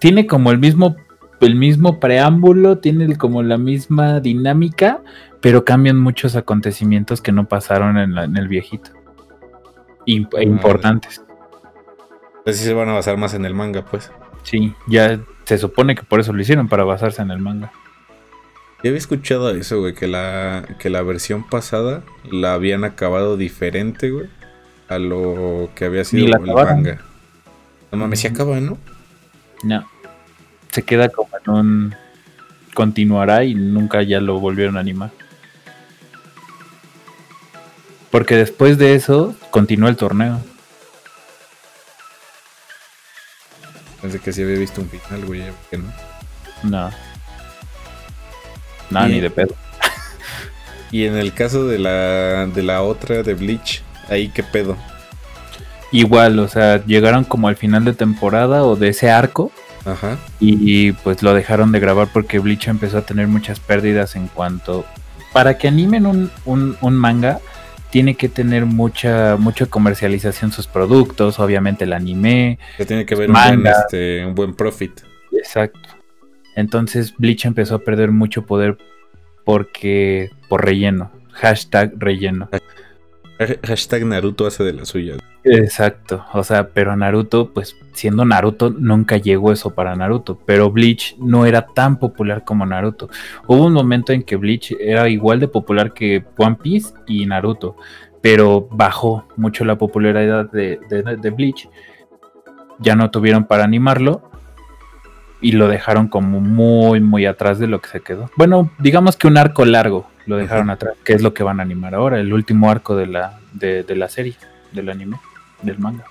[0.01, 0.97] tiene como el mismo,
[1.41, 5.03] el mismo preámbulo, tiene como la misma dinámica,
[5.41, 8.91] pero cambian muchos acontecimientos que no pasaron en, el viejito.
[10.07, 10.43] e ah.
[10.43, 11.23] importantes.
[12.45, 14.11] Pues sí se van a basar más en el manga, pues.
[14.43, 17.73] Sí, ya se supone que por eso lo hicieron, para basarse en el manga.
[18.83, 24.11] Yo había escuchado eso, güey, que la, que la versión pasada la habían acabado diferente,
[24.11, 24.29] güey,
[24.89, 27.01] a lo que había sido el manga.
[27.93, 28.79] No mames, se acaba, ¿no?
[29.63, 29.85] No.
[30.71, 31.95] Se queda como en un.
[32.73, 35.11] Continuará y nunca ya lo volvieron a animar.
[38.11, 40.41] Porque después de eso, continúa el torneo.
[44.03, 45.93] Pensé que sí había visto un final, güey, ¿qué no?
[46.63, 46.91] No.
[48.91, 49.55] No, ni de pedo.
[50.91, 54.77] y en el caso de la, de la otra, de Bleach, ahí qué pedo.
[55.93, 59.51] Igual, o sea, llegaron como al final de temporada o de ese arco.
[59.85, 60.19] Ajá.
[60.39, 64.85] Y, pues lo dejaron de grabar porque Bleach empezó a tener muchas pérdidas en cuanto...
[65.33, 67.39] Para que animen un, un, manga,
[67.91, 72.59] tiene que tener mucha mucha comercialización sus productos, obviamente el anime.
[72.77, 75.01] Que tiene que ver un buen, este, un buen profit.
[75.33, 75.89] Exacto.
[76.57, 78.79] Entonces Bleach empezó a perder mucho poder
[79.45, 81.11] porque por relleno.
[81.33, 82.49] Hashtag relleno.
[83.63, 85.15] Hashtag Naruto hace de la suya.
[85.45, 91.17] Exacto, o sea, pero Naruto, pues siendo Naruto, nunca llegó eso para Naruto, pero Bleach
[91.19, 93.09] no era tan popular como Naruto.
[93.47, 97.77] Hubo un momento en que Bleach era igual de popular que One Piece y Naruto,
[98.21, 101.69] pero bajó mucho la popularidad de, de Bleach.
[102.79, 104.31] Ya no tuvieron para animarlo
[105.41, 108.31] y lo dejaron como muy, muy atrás de lo que se quedó.
[108.37, 111.65] Bueno, digamos que un arco largo lo dejaron atrás, que es lo que van a
[111.65, 114.37] animar ahora, el último arco de la, de, la serie,
[114.73, 115.19] del anime,
[115.63, 116.05] del manga.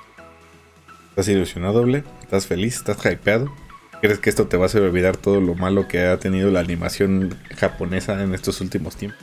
[1.11, 2.03] ¿Estás ilusionado, doble?
[2.21, 2.75] ¿Estás feliz?
[2.75, 3.49] ¿Estás hypeado?
[4.01, 6.59] ¿Crees que esto te va a hacer olvidar todo lo malo que ha tenido la
[6.59, 9.19] animación japonesa en estos últimos tiempos?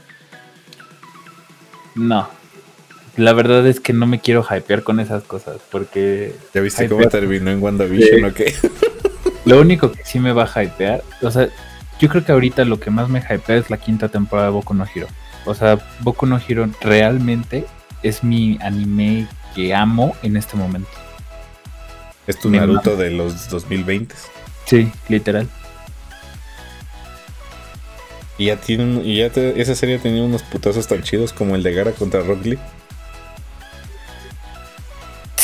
[1.94, 2.28] No.
[3.16, 6.34] La verdad es que no me quiero hypear con esas cosas, porque...
[6.54, 8.54] ¿Ya viste cómo terminó en WandaVision o qué?
[9.44, 11.48] Lo único que sí me va a hypear, o sea,
[11.98, 14.74] yo creo que ahorita lo que más me hypea es la quinta temporada de Boku
[14.74, 15.06] no Hero.
[15.44, 17.66] O sea, Boku no Hero realmente
[18.02, 20.90] es mi anime que amo en este momento.
[22.26, 24.14] Es tu Naruto de los 2020.
[24.66, 25.48] Sí, literal.
[28.38, 31.72] Y ya tiene y ya esa serie tenía unos putazos tan chidos como el de
[31.72, 32.58] Gara contra Rock Lee.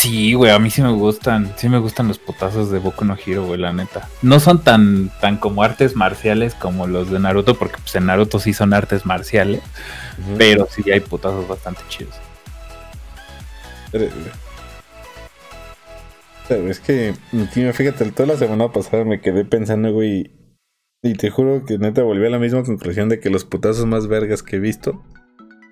[0.02, 3.16] Sí, güey, a mí sí me gustan, sí me gustan los putazos de Boku no
[3.24, 4.08] Hero, güey, la neta.
[4.20, 8.40] No son tan, tan como artes marciales como los de Naruto, porque pues en Naruto
[8.40, 9.62] sí son artes marciales,
[10.36, 12.16] pero sí hay putazos bastante chidos.
[16.48, 17.14] es que,
[17.72, 20.32] fíjate, toda la semana pasada me quedé pensando, güey,
[21.00, 24.08] y te juro que neta volví a la misma conclusión de que los putazos más
[24.08, 25.00] vergas que he visto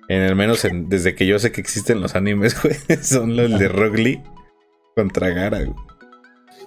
[0.07, 3.67] en el menos desde que yo sé que existen los animes, güey, son los de
[3.67, 4.21] Rock Lee
[4.95, 5.75] contra Gara, güey.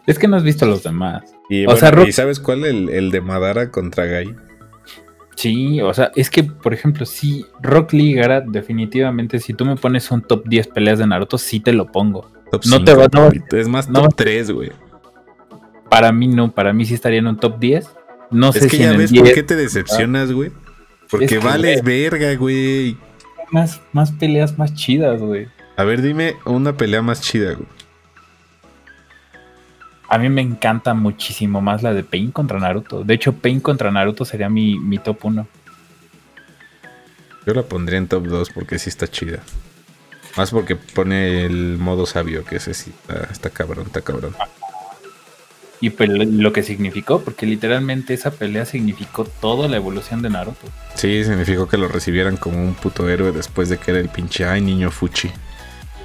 [0.06, 1.22] Es que no has visto los demás.
[1.48, 2.64] Y, o sea, ¿y sabes cuál?
[2.64, 4.34] El, el, de Madara contra Gai.
[5.34, 9.64] Sí, o sea, es que, por ejemplo, si Rock Lee y Gara, definitivamente, si tú
[9.64, 12.30] me pones un top 10 peleas de Naruto, sí te lo pongo.
[12.66, 14.72] no te va, no, Es más, top 3, güey.
[15.90, 17.88] Para mí no, para mí sí estaría en un top 10.
[18.30, 20.50] No es sé que ya ves por qué te decepcionas, güey.
[21.10, 22.96] Porque vales verga, güey
[23.54, 25.46] más, más peleas más chidas, güey.
[25.76, 27.68] A ver, dime una pelea más chida, güey.
[30.08, 33.04] A mí me encanta muchísimo más la de Pain contra Naruto.
[33.04, 35.48] De hecho, Pain contra Naruto sería mi, top 1.
[37.46, 39.38] Yo la pondría en top 2 porque sí está chida.
[40.36, 44.34] Más porque pone el modo sabio, que ese sí está, está cabrón, está cabrón
[45.84, 50.66] y lo que significó, porque literalmente esa pelea significó toda la evolución de Naruto.
[50.94, 54.46] Sí, significó que lo recibieran como un puto héroe después de que era el pinche
[54.46, 55.30] ay niño Fuchi.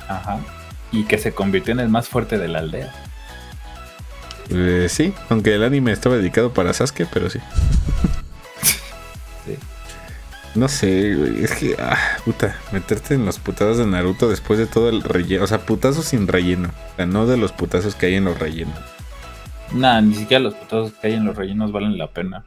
[0.10, 0.42] Ajá.
[0.92, 2.94] Y que se convirtió en el más fuerte de la aldea.
[4.50, 7.40] Eh, sí, aunque el anime estaba dedicado para Sasuke, pero sí.
[9.46, 9.56] sí.
[10.56, 14.66] No sé, güey, es que, ah, puta, meterte en los putazos de Naruto después de
[14.66, 18.08] todo el relleno, o sea, putazos sin relleno, o sea, no de los putazos que
[18.08, 18.78] hay en los rellenos.
[19.74, 22.44] Nah, ni siquiera los putazos que hay en los rellenos valen la pena.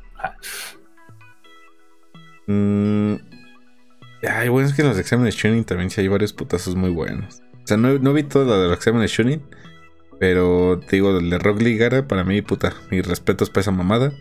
[2.46, 3.14] Mm,
[4.28, 7.42] ay, bueno, es que en los exámenes tuning también sí hay varios putazos muy buenos.
[7.62, 9.40] O sea, no, no vi todo de los exámenes tuning,
[10.18, 14.12] pero te digo, el de Rock Ligara, para mí, puta, mis respetos para esa mamada.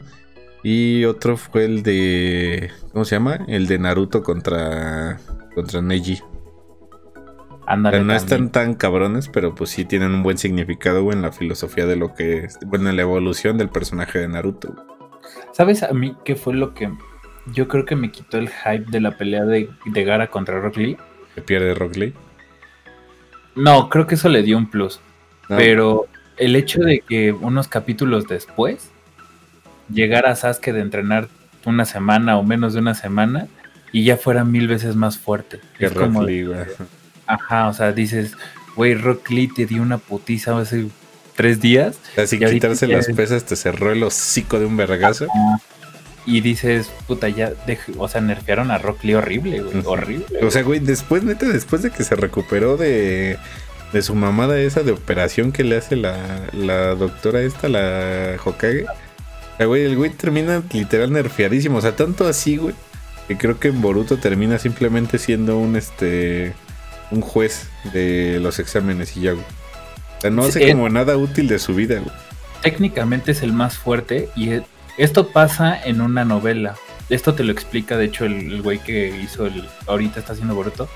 [0.64, 2.70] Y otro fue el de.
[2.94, 3.46] ¿Cómo se llama?
[3.48, 5.20] El de Naruto contra.
[5.56, 6.22] contra Neji
[7.76, 11.96] no están tan cabrones, pero pues sí tienen un buen significado, en la filosofía de
[11.96, 14.76] lo que es, bueno, en la evolución del personaje de Naruto.
[15.52, 16.92] ¿Sabes a mí qué fue lo que
[17.54, 20.78] yo creo que me quitó el hype de la pelea de, de Gara contra Rock
[20.78, 20.98] Lee?
[21.36, 22.14] ¿Que pierde Rock Lee?
[23.56, 25.00] No, creo que eso le dio un plus.
[25.50, 25.56] Ah.
[25.58, 26.08] Pero
[26.38, 28.92] el hecho de que unos capítulos después
[29.90, 31.28] llegara Sasuke de entrenar
[31.66, 33.48] una semana o menos de una semana
[33.92, 35.60] y ya fuera mil veces más fuerte.
[35.78, 36.60] Que Rock Lee, güey.
[37.34, 38.34] Ajá, o sea, dices,
[38.76, 40.88] güey, Rock Lee te dio una putiza hace
[41.36, 42.00] tres días.
[42.18, 45.28] Así quitarse las pesas te cerró el hocico de un vergazo.
[46.26, 47.54] Y dices, puta, ya,
[47.98, 50.46] o sea, nerfearon a Rock Lee horrible, güey, horrible.
[50.46, 53.40] O sea, güey, después, neta, después de que se recuperó de,
[53.92, 58.86] de su mamada esa de operación que le hace la, la doctora esta, la Hokage.
[59.60, 61.78] Güey, el güey termina literal nerfeadísimo.
[61.78, 62.76] O sea, tanto así, güey,
[63.28, 66.54] que creo que en Boruto termina simplemente siendo un, este
[67.12, 69.38] un juez de los exámenes y ya, O
[70.22, 72.02] sea, no hace como nada útil de su vida,
[72.62, 74.64] Técnicamente es el más fuerte y e,
[74.98, 76.76] esto pasa en una novela.
[77.10, 79.68] Esto te lo explica, de hecho, el, güey que hizo el.
[79.88, 80.88] Ahorita está haciendo Boruto.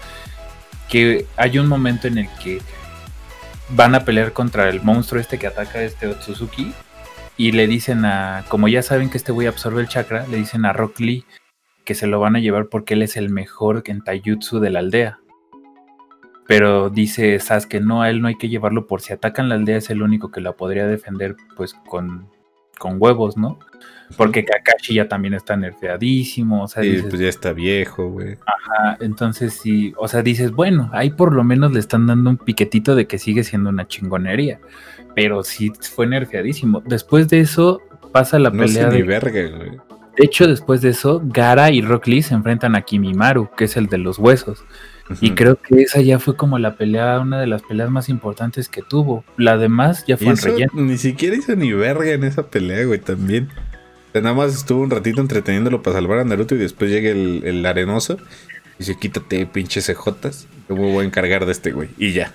[0.89, 2.61] Que hay un momento en el que
[3.69, 6.71] van a pelear contra el monstruo este que ataca a este Otsutsuki.
[7.35, 8.45] Y le dicen a.
[8.47, 11.25] Como ya saben que este güey absorbe el chakra, le dicen a Rock Lee
[11.83, 14.79] que se lo van a llevar porque él es el mejor en Taijutsu de la
[14.79, 15.19] aldea
[16.47, 19.77] pero dice Sasuke, no, a él no hay que llevarlo por si atacan la aldea,
[19.77, 22.27] es el único que la podría defender pues con,
[22.77, 23.57] con huevos, ¿no?
[24.17, 28.37] Porque Kakashi ya también está nerfeadísimo, o sea, Sí, dices, pues ya está viejo, güey.
[28.45, 32.37] ajá, entonces sí, o sea, dices, bueno, ahí por lo menos le están dando un
[32.37, 34.59] piquetito de que sigue siendo una chingonería,
[35.15, 36.83] pero sí fue nerfeadísimo.
[36.85, 37.81] Después de eso
[38.11, 39.03] pasa la No pelea ni de...
[39.03, 39.71] verga, güey.
[40.17, 43.75] De hecho, después de eso, Gara y Rock Lee se enfrentan a Kimimaru, que es
[43.75, 44.63] el de los huesos.
[45.21, 48.69] Y creo que esa ya fue como la pelea, una de las peleas más importantes
[48.69, 49.23] que tuvo.
[49.37, 50.71] La demás ya fue en relleno.
[50.75, 53.49] ni siquiera hizo ni verga en esa pelea, güey, también.
[54.09, 57.11] O sea, nada más estuvo un ratito entreteniéndolo para salvar a Naruto y después llega
[57.11, 58.17] el, el arenoso
[58.75, 60.47] y dice, quítate, pinches cejotas.
[60.67, 61.89] Yo me voy a encargar de este güey.
[61.97, 62.33] Y ya.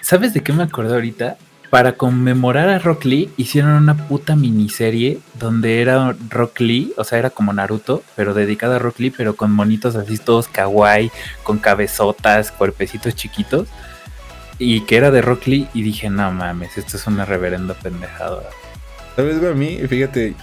[0.00, 1.36] ¿Sabes de qué me acordé ahorita?
[1.70, 7.18] Para conmemorar a Rock Lee, hicieron una puta miniserie donde era Rock Lee, o sea,
[7.18, 11.10] era como Naruto, pero dedicada a Rock Lee, pero con monitos así todos kawaii,
[11.42, 13.68] con cabezotas, cuerpecitos chiquitos,
[14.58, 18.44] y que era de Rock Lee, y dije, no mames, esto es una reverenda pendejada.
[19.14, 19.42] ¿Sabes?
[19.44, 20.34] A mí, fíjate,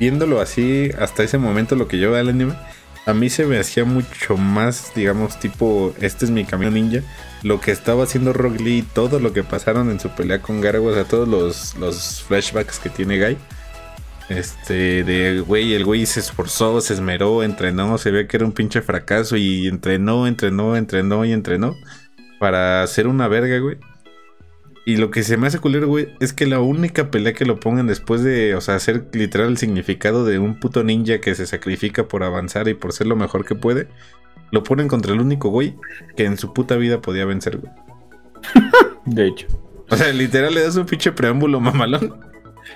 [0.00, 2.54] viéndolo así, hasta ese momento, lo que yo veo al anime,
[3.06, 7.02] a mí se me hacía mucho más, digamos, tipo, este es mi camino ninja.
[7.42, 10.88] Lo que estaba haciendo Rock Lee, todo lo que pasaron en su pelea con Gargo,
[10.88, 13.38] o sea, todos los, los flashbacks que tiene Guy.
[14.28, 18.52] Este, de güey, el güey se esforzó, se esmeró, entrenó, se ve que era un
[18.52, 21.74] pinche fracaso y entrenó, entrenó, entrenó y entrenó
[22.38, 23.78] para hacer una verga, güey.
[24.86, 27.60] Y lo que se me hace culero, güey, es que la única pelea que lo
[27.60, 31.46] pongan después de, o sea, hacer literal el significado de un puto ninja que se
[31.46, 33.88] sacrifica por avanzar y por ser lo mejor que puede,
[34.50, 35.76] lo ponen contra el único güey
[36.16, 37.72] que en su puta vida podía vencer, güey.
[39.04, 39.46] De hecho.
[39.88, 42.20] O sea, literal le das un pinche preámbulo mamalón.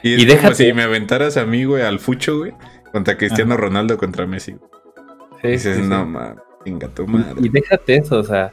[0.03, 2.53] Y es Y como si me aventaras a mí, güey, al fucho, güey,
[2.93, 4.53] contra Cristiano Ronaldo contra Messi.
[4.53, 4.71] güey.
[5.43, 5.89] Sí, Y dices, sí, sí.
[5.89, 7.35] no, man, chinga tu Y- madre.
[7.41, 8.53] Y déjate eso, o sea,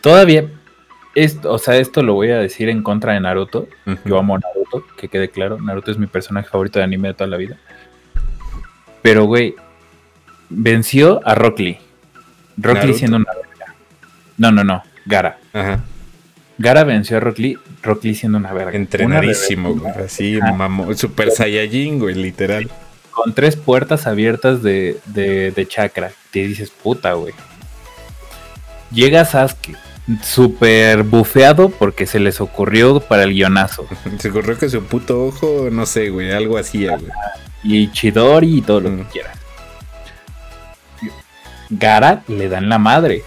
[0.00, 0.48] todavía,
[1.14, 3.66] esto, o sea, esto lo voy a decir en contra de Naruto.
[4.06, 5.58] Yo amo a Naruto, que quede claro.
[5.60, 7.58] Naruto es mi personaje favorito de anime de toda la vida.
[9.02, 9.54] Pero, güey,
[10.48, 11.78] venció a Rock Lee.
[12.56, 13.74] Rock Lee siendo una verga.
[14.38, 15.38] No, no, no, Gara.
[15.52, 15.80] Ajá.
[16.58, 18.76] Gara venció a Rock Lee, Rock Lee siendo una verga.
[18.76, 20.04] Entrenadísimo, Una güey.
[20.06, 20.92] Así, mamó.
[20.94, 22.70] Super Saiyajin, güey, literal.
[23.10, 26.12] Con tres puertas abiertas de, de, de chakra.
[26.30, 27.34] Te dices, puta, güey.
[28.90, 29.74] Llega Sasuke,
[30.22, 33.86] súper bufeado porque se les ocurrió para el guionazo.
[34.18, 37.10] Se corrió que su puto ojo, no sé, güey, algo hacía, güey.
[37.64, 38.98] y Chidori y todo lo Mm.
[38.98, 39.38] que quieras.
[41.78, 43.22] Gara le dan la madre.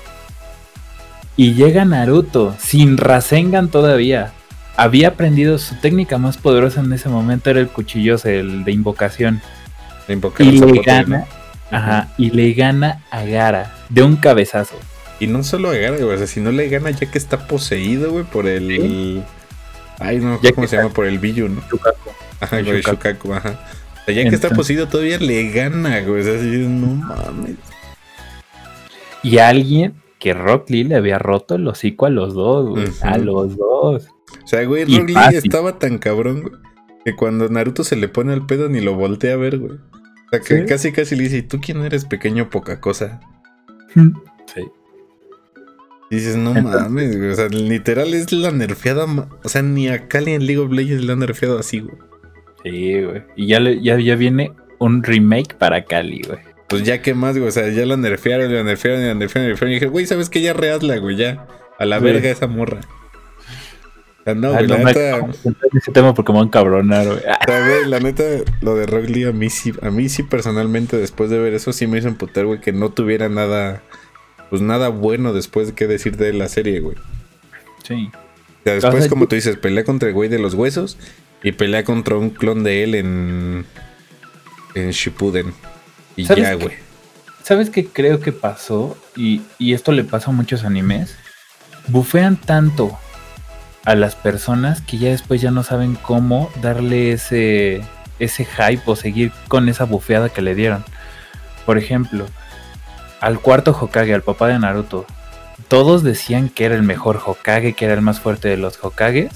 [1.35, 4.31] Y llega Naruto, sin Rasengan todavía.
[4.77, 9.41] Había aprendido su técnica más poderosa en ese momento, era el cuchilloso, el de invocación.
[10.07, 11.25] Y le gana,
[11.71, 14.75] ajá, y le gana a Gara de un cabezazo.
[15.19, 18.11] Y no solo agarra, güey, o sea, si no le gana ya que está poseído,
[18.11, 19.23] güey, por el...
[19.99, 21.61] Ay, no Ya cómo se llama, por el Billu, ¿no?
[21.69, 22.09] Chukaku.
[22.41, 23.07] Ajá, güey, Shukaku.
[23.07, 23.59] Shukaku, ajá.
[24.01, 26.21] O sea, ya que está poseído todavía le gana, güey.
[26.21, 27.55] O sea, así, no mames.
[29.25, 33.17] Y alguien que Rock Lee le había roto el hocico a los dos, güey, a
[33.17, 34.07] los dos.
[34.43, 36.53] O sea, güey, Y Rock Lee estaba tan cabrón, güey,
[37.03, 39.73] que cuando Naruto se le pone al pedo ni lo voltea a ver, güey.
[39.73, 40.65] O sea, que Sí.
[40.65, 43.19] casi casi le dice, ¿y tú quién eres, pequeño poca cosa?
[43.93, 44.01] Sí.
[46.11, 47.29] Y dices, no Entonces- mames, güey.
[47.31, 49.05] O sea, literal es la nerfeada.
[49.43, 51.97] O sea, ni a Cali en League of Legends le han nerfeado así, güey.
[52.63, 53.23] Sí, güey.
[53.35, 56.39] Y ya, le- ya, ya viene un remake para Cali, güey.
[56.67, 57.47] Pues ya que más, güey.
[57.47, 59.71] O sea, ya la nerfearon, la nerfearon, la nerfearon, la nerfearon.
[59.71, 60.41] Y dije, güey, ¿sabes qué?
[60.41, 61.45] Ya rehazla, güey, ya.
[61.77, 62.13] A la Güey.
[62.13, 62.79] verga esa morra.
[64.21, 65.19] O sea, no, Ah, güey, no la me neta.
[65.77, 67.19] ese tema porque me van a encabronar, güey.
[67.29, 68.23] Ah, O sea, güey, la neta,
[68.61, 71.71] lo de Rock Lee a mí sí, a mí sí personalmente después de ver eso
[71.73, 73.83] sí me hizo emputar, güey, que no tuviera nada,
[74.49, 76.97] pues nada bueno después de qué decir de la serie, güey.
[77.83, 78.09] Sí.
[78.11, 80.97] O sea, después, sea, como tú dices, pelea contra el güey de los huesos
[81.43, 83.65] y pelea contra un clon de él en,
[84.73, 85.53] en Shippuden.
[86.15, 86.75] Y ¿Sabes ya, güey.
[87.43, 88.97] ¿Sabes qué creo que pasó?
[89.15, 91.15] Y, y esto le pasa a muchos animes.
[91.87, 92.97] Bufean tanto
[93.85, 97.83] a las personas que ya después ya no saben cómo darle ese,
[98.19, 100.83] ese hype o seguir con esa bufeada que le dieron.
[101.65, 102.25] Por ejemplo,
[103.21, 105.05] al cuarto Hokage, al papá de Naruto,
[105.67, 109.31] todos decían que era el mejor Hokage, que era el más fuerte de los Hokages.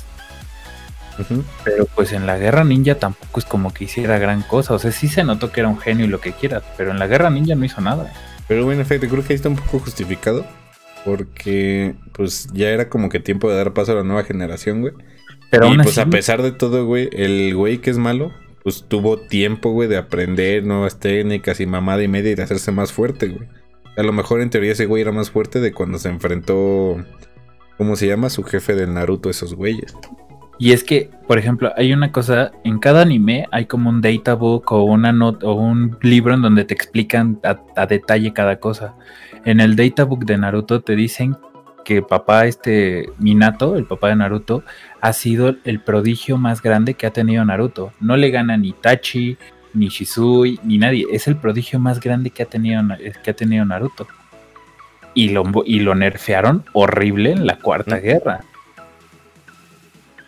[1.63, 4.73] Pero pues en la guerra ninja tampoco es como que hiciera gran cosa.
[4.73, 6.99] O sea, sí se notó que era un genio y lo que quieras, pero en
[6.99, 8.11] la guerra ninja no hizo nada.
[8.47, 10.45] Pero bueno, efecto, creo que ahí está un poco justificado.
[11.05, 14.93] Porque, pues, ya era como que tiempo de dar paso a la nueva generación, güey.
[15.49, 18.33] Pero y aún pues así, a pesar de todo, güey, el güey que es malo,
[18.63, 22.71] pues tuvo tiempo, güey, de aprender nuevas técnicas y mamada y media y de hacerse
[22.71, 23.47] más fuerte, güey.
[23.97, 26.97] A lo mejor en teoría ese güey era más fuerte de cuando se enfrentó
[27.79, 29.95] ¿Cómo se llama su jefe del Naruto, esos güeyes?
[30.61, 34.69] Y es que, por ejemplo, hay una cosa, en cada anime hay como un databook
[34.73, 38.93] o, una o un libro en donde te explican a, detalle cada cosa.
[39.45, 41.37] En el databook de Naruto te dicen
[41.85, 44.63] que papá, este Minato, el papá de Naruto,
[44.99, 47.93] ha sido el prodigio más grande que ha tenido Naruto.
[48.01, 49.37] No le gana ni Tachi,
[49.73, 51.05] ni Shizui, ni nadie.
[51.09, 52.83] Es el prodigio más grande que ha tenido,
[53.23, 54.07] que ha tenido Naruto.
[55.13, 58.41] Y lo, y lo nerfearon horrible en la cuarta guerra.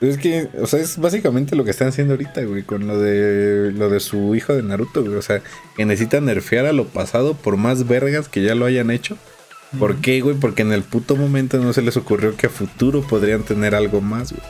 [0.01, 3.71] Es que, o sea, es básicamente lo que están haciendo ahorita, güey, con lo de
[3.71, 5.13] lo de su hijo de Naruto, güey.
[5.15, 5.43] O sea,
[5.77, 9.15] que necesitan nerfear a lo pasado por más vergas que ya lo hayan hecho.
[9.77, 10.35] ¿Por qué, güey?
[10.35, 14.01] Porque en el puto momento no se les ocurrió que a futuro podrían tener algo
[14.01, 14.43] más, güey.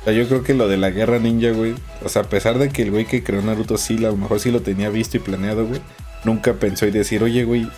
[0.00, 1.74] O sea, yo creo que lo de la guerra ninja, güey.
[2.04, 4.38] O sea, a pesar de que el güey que creó Naruto sí, a lo mejor
[4.38, 5.82] sí lo tenía visto y planeado, güey.
[6.24, 7.68] Nunca pensó y decir, oye, güey,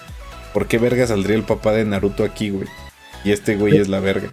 [0.53, 2.69] ¿por qué verga saldría el papá de Naruto aquí, güey?
[3.25, 4.31] Y este güey es la verga.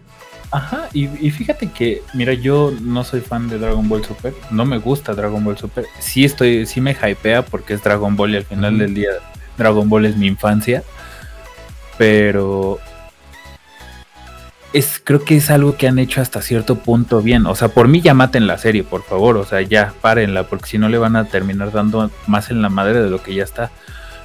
[0.51, 4.79] Ajá, y, fíjate que, mira, yo no soy fan de Dragon Ball Super, no me
[4.79, 8.45] gusta Dragon Ball Super, sí estoy, sí me hypea porque es Dragon Ball y al
[8.45, 9.11] final del día
[9.59, 10.83] Dragon Ball es mi infancia,
[11.99, 12.79] pero
[14.73, 17.87] es, creo que es algo que han hecho hasta cierto punto bien, o sea, por
[17.87, 20.97] mí ya maten la serie, por favor, o sea, ya párenla, porque si no le
[20.97, 23.69] van a terminar dando más en la madre de lo que ya está,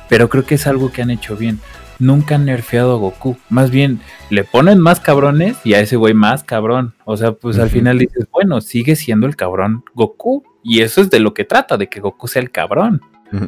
[0.09, 1.61] pero creo que es algo que han hecho bien
[1.99, 3.37] nunca han nerfeado a Goku.
[3.49, 6.95] Más bien, le ponen más cabrones y a ese güey más cabrón.
[7.05, 10.45] O sea, pues al final dices, bueno, sigue siendo el cabrón Goku.
[10.63, 13.01] Y eso es de lo que trata, de que Goku sea el cabrón.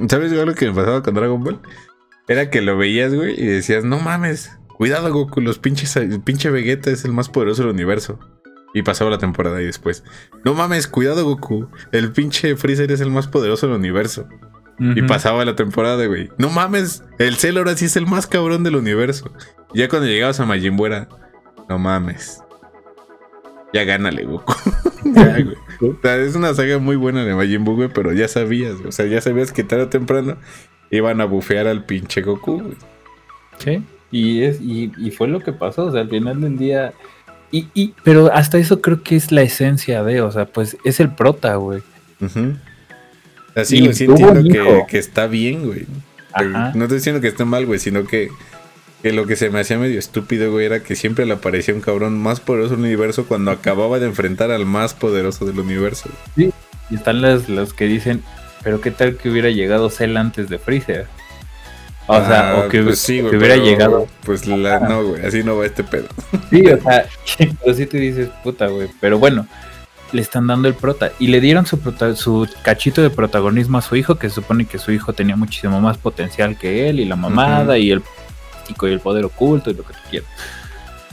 [0.09, 1.61] ¿Sabes lo que me pasaba con Dragon Ball?
[2.29, 6.51] Era que lo veías, güey, y decías, no mames, cuidado Goku, los pinches, el pinche
[6.51, 8.19] Vegeta es el más poderoso del universo.
[8.75, 10.03] Y pasaba la temporada y después,
[10.45, 14.29] no mames, cuidado Goku, el pinche Freezer es el más poderoso del universo.
[14.79, 16.29] Y pasaba la temporada, güey.
[16.39, 19.31] No mames, el Cell ahora sí es el más cabrón del universo.
[19.73, 20.89] Ya cuando llegabas a Majin Buu
[21.69, 22.43] no mames.
[23.73, 24.55] Ya gánale, Goku.
[25.05, 25.57] ya, güey.
[25.81, 28.93] O sea, es una saga muy buena de Majin Buu, güey, pero ya sabías, o
[28.93, 30.37] sea, ya sabías que tarde o temprano
[30.91, 32.77] iban a bufear al pinche Goku, güey.
[33.59, 36.93] Sí, y, es, y, fue lo que pasó, o sea, al final del día...
[37.51, 41.01] Y, y, pero hasta eso creo que es la esencia de, o sea, pues es
[41.01, 41.83] el prota, güey.
[42.21, 42.59] Ajá
[43.57, 45.87] Así, güey, sí entiendo que, está bien, güey.
[46.75, 48.29] No estoy diciendo que esté mal, güey, sino que,
[49.03, 51.81] que, lo que se me hacía medio estúpido, güey, era que siempre le aparecía un
[51.81, 56.11] cabrón más poderoso del universo cuando acababa de enfrentar al más poderoso del universo.
[56.37, 56.53] Sí,
[56.91, 58.23] y están las, los que dicen,
[58.63, 61.07] pero qué tal que hubiera llegado Cell antes de Freezer.
[62.09, 64.07] O sea, o ah, que, pues hubiera llegado.
[64.25, 66.07] Pues la, no, güey, así no va este pedo.
[66.51, 67.07] Sí, o sea,
[67.65, 68.89] pero sí te dices, puta, güey.
[69.01, 69.49] Pero bueno,
[70.13, 71.79] le están dando el prota y le dieron su,
[72.15, 75.81] su cachito de protagonismo a su hijo, que se supone que su hijo tenía muchísimo
[75.81, 78.03] más potencial que él y la mamada y el
[78.69, 80.29] y el poder oculto y lo que tú quieras.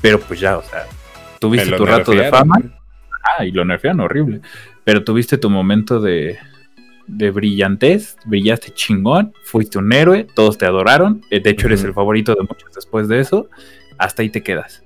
[0.02, 0.86] Pero pues ya, o sea,
[1.40, 2.62] tuviste tu rato de fama.
[3.24, 4.42] Ah, y lo nerfean horrible.
[4.84, 6.38] Pero tuviste tu momento de,
[7.08, 11.94] de brillantez, brillaste chingón, fuiste un héroe, todos te adoraron, eh, de hecho eres el
[11.94, 13.50] favorito de muchos después de eso,
[13.98, 14.84] hasta ahí te quedas.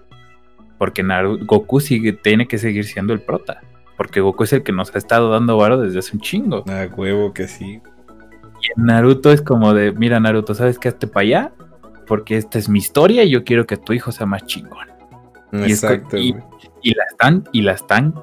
[0.78, 1.04] Porque
[1.42, 3.62] Goku sigue, tiene que seguir siendo el prota.
[3.98, 6.64] Porque Goku es el que nos ha estado dando varo desde hace un chingo.
[6.70, 7.82] Ah, huevo que sí.
[8.62, 10.90] Y en Naruto es como de, mira Naruto, ¿sabes qué?
[10.90, 11.52] Hazte para allá,
[12.06, 14.88] porque esta es mi historia y yo quiero que tu hijo sea más chingón.
[15.52, 16.18] Exacto.
[16.18, 16.34] Y,
[16.94, 18.14] la están, y la están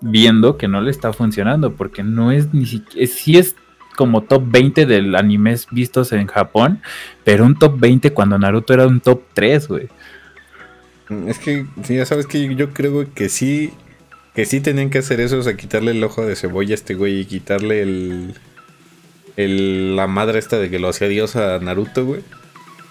[0.00, 3.56] viendo que no le está funcionando, porque no es ni siquiera, sí es
[3.96, 6.82] como top 20 del animes vistos en Japón,
[7.24, 9.88] pero un top 20 cuando Naruto era un top 3, güey.
[11.26, 13.72] Es que, sí, ya sabes que yo creo que sí
[14.36, 16.94] que sí tenían que hacer eso, o sea, quitarle el ojo de cebolla a este
[16.94, 18.34] güey y quitarle el,
[19.38, 22.22] el, la madre esta de que lo hacía Dios a Naruto, güey.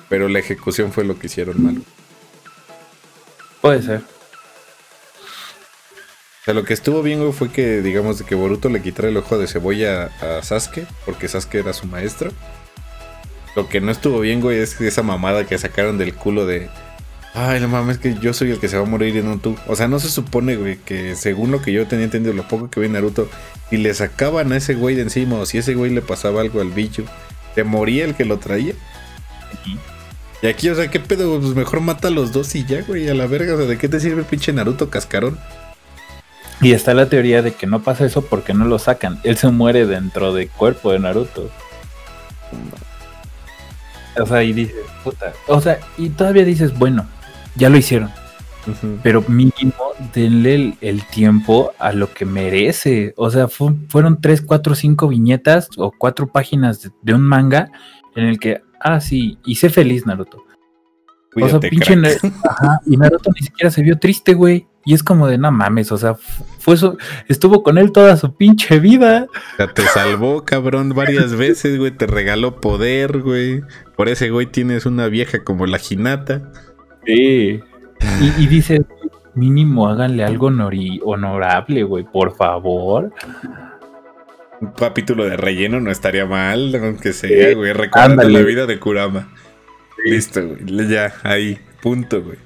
[0.10, 1.84] Pero la ejecución fue lo que hicieron mal.
[3.62, 4.00] Puede ser.
[6.42, 9.10] O sea, lo que estuvo bien, güey, fue que, digamos, de que Boruto le quitara
[9.10, 12.32] el ojo de cebolla a Sasuke, porque Sasuke era su maestro.
[13.56, 16.72] Lo que no estuvo bien, güey, es esa mamada que sacaron del culo de
[17.38, 19.58] Ay, no mames, que yo soy el que se va a morir y no tú.
[19.68, 22.70] O sea, no se supone, güey, que según lo que yo tenía entendido, lo poco
[22.70, 23.28] que vi en Naruto,
[23.70, 26.62] si le sacaban a ese güey de encima o si ese güey le pasaba algo
[26.62, 27.04] al bicho,
[27.54, 28.74] ¿te moría el que lo traía?
[30.42, 31.38] Y aquí, o sea, ¿qué pedo?
[31.42, 33.56] Pues mejor mata a los dos y ya, güey, a la verga.
[33.56, 35.38] O sea, ¿de qué te sirve el pinche Naruto cascarón?
[36.62, 39.20] Y está la teoría de que no pasa eso porque no lo sacan.
[39.24, 41.50] Él se muere dentro del cuerpo de Naruto.
[44.18, 45.34] O sea, y dices, puta.
[45.48, 47.06] O sea, y todavía dices, bueno,
[47.56, 48.10] ya lo hicieron.
[49.04, 53.14] Pero mínimo denle el, tiempo a lo que merece.
[53.18, 57.72] O sea, fueron 3, 4, 5 viñetas o 4 páginas de, un manga
[58.16, 60.44] en el que, ah, sí, hice feliz Naruto.
[61.36, 61.96] o sea, pinche
[62.50, 64.68] Ajá, y Naruto ni siquiera se vio triste, güey.
[64.88, 66.14] Y es como de no mames, o sea,
[66.60, 66.96] fue eso,
[67.28, 69.28] estuvo con él toda su pinche vida.
[69.54, 73.64] O sea, te salvó, cabrón, varias veces, güey, te regaló poder, güey.
[73.96, 76.52] Por ese güey tienes una vieja como la Jinata.
[77.06, 77.60] Sí.
[78.40, 78.84] Y, dice,
[79.34, 83.12] mínimo háganle algo honorable, güey, por favor.
[84.62, 89.30] Un capítulo de relleno no estaría mal, aunque sea, güey, recordando la vida de Kurama.
[90.06, 90.88] Listo, güey.
[90.88, 91.60] Ya, ahí.
[91.82, 92.38] Punto, güey.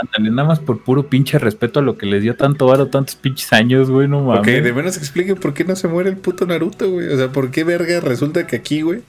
[0.00, 3.14] Ándale, nada más por puro pinche respeto a lo que les dio tanto varo tantos
[3.16, 4.40] pinches años, güey, no mames.
[4.40, 7.08] Ok, de menos explique por qué no se muere el puto Naruto, güey.
[7.08, 9.02] O sea, por qué verga resulta que aquí, güey,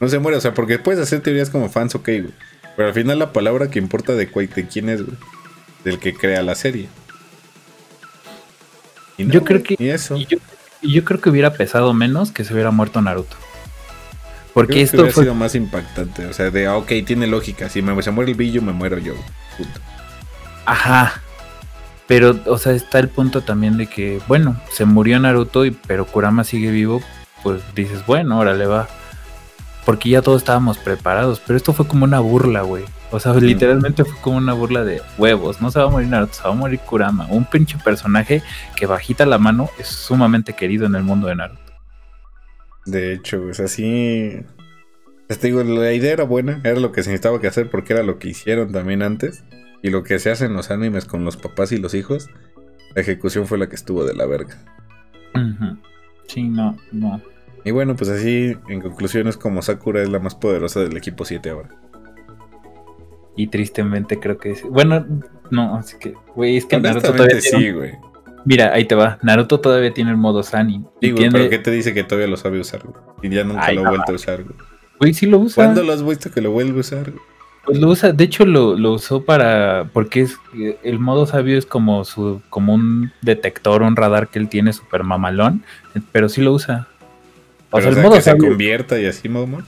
[0.00, 0.36] no se muere.
[0.36, 2.34] O sea, porque puedes hacer teorías como fans, ok, güey.
[2.76, 5.16] Pero al final la palabra que importa de, de quién es, güey.
[5.84, 6.88] Del que crea la serie.
[9.18, 9.76] yo creo que.
[9.78, 10.16] Y eso.
[10.16, 10.38] yo,
[10.82, 13.36] yo creo que hubiera pesado menos que se hubiera muerto Naruto.
[14.54, 15.24] Porque esto fue...
[15.24, 16.26] sido más impactante.
[16.26, 17.68] O sea, de, ah, ok, tiene lógica.
[17.68, 19.14] Si me, se muere el billo, me muero yo.
[19.58, 19.80] Punto.
[20.64, 21.20] Ajá.
[22.06, 26.06] Pero, o sea, está el punto también de que, bueno, se murió Naruto, y, pero
[26.06, 27.02] Kurama sigue vivo.
[27.42, 28.88] Pues dices, bueno, órale va.
[29.84, 31.40] Porque ya todos estábamos preparados.
[31.46, 32.84] Pero esto fue como una burla, güey.
[33.10, 35.60] O sea, literalmente fue como una burla de huevos.
[35.60, 37.26] No se va a morir Naruto, se va a morir Kurama.
[37.30, 38.42] Un pinche personaje
[38.76, 41.60] que bajita la mano es sumamente querido en el mundo de Naruto.
[42.86, 44.40] De hecho, pues así.
[45.28, 48.02] Te digo, la idea era buena, era lo que se necesitaba que hacer porque era
[48.02, 49.44] lo que hicieron también antes.
[49.82, 52.30] Y lo que se hace en los animes con los papás y los hijos,
[52.94, 54.56] la ejecución fue la que estuvo de la verga.
[56.26, 57.20] Sí, no, no.
[57.64, 61.24] Y bueno, pues así, en conclusión, es como Sakura es la más poderosa del equipo
[61.24, 61.70] 7 ahora.
[63.36, 64.62] Y tristemente creo que es.
[64.62, 65.06] Bueno,
[65.50, 67.92] no, así que, güey, es que Naruto todavía sí, güey.
[68.44, 69.18] Mira, ahí te va.
[69.22, 70.84] Naruto todavía tiene el modo Sani.
[71.00, 72.96] Sí, güey, pero ¿qué te dice que todavía lo sabe usar, güey?
[73.22, 74.54] Y ya nunca lo ha vuelto a usar, güey.
[75.00, 75.64] Güey, sí lo usa.
[75.64, 77.22] ¿Cuándo lo has visto que lo vuelve a usar, güey?
[77.64, 80.36] Pues lo usa, de hecho lo, lo, usó para, porque es
[80.82, 85.02] el modo sabio es como su, como un detector, un radar que él tiene super
[85.02, 85.64] mamalón,
[86.12, 86.88] pero sí lo usa.
[87.76, 89.66] O sea, el modo que se convierta y así, mamá.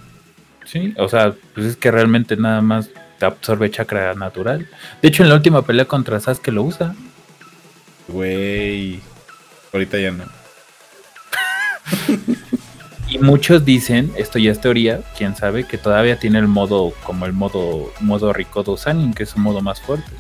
[0.65, 2.89] Sí, o sea, pues es que realmente nada más
[3.19, 4.69] te absorbe chakra natural.
[5.03, 6.95] De hecho, en la última pelea contra Sasuke lo usa.
[8.07, 9.01] Güey.
[9.73, 10.23] Ahorita ya no.
[13.09, 17.27] y muchos dicen, esto ya es teoría, quién sabe, que todavía tiene el modo, como
[17.27, 20.13] el modo, modo Rikodo Sanin, que es un modo más fuerte.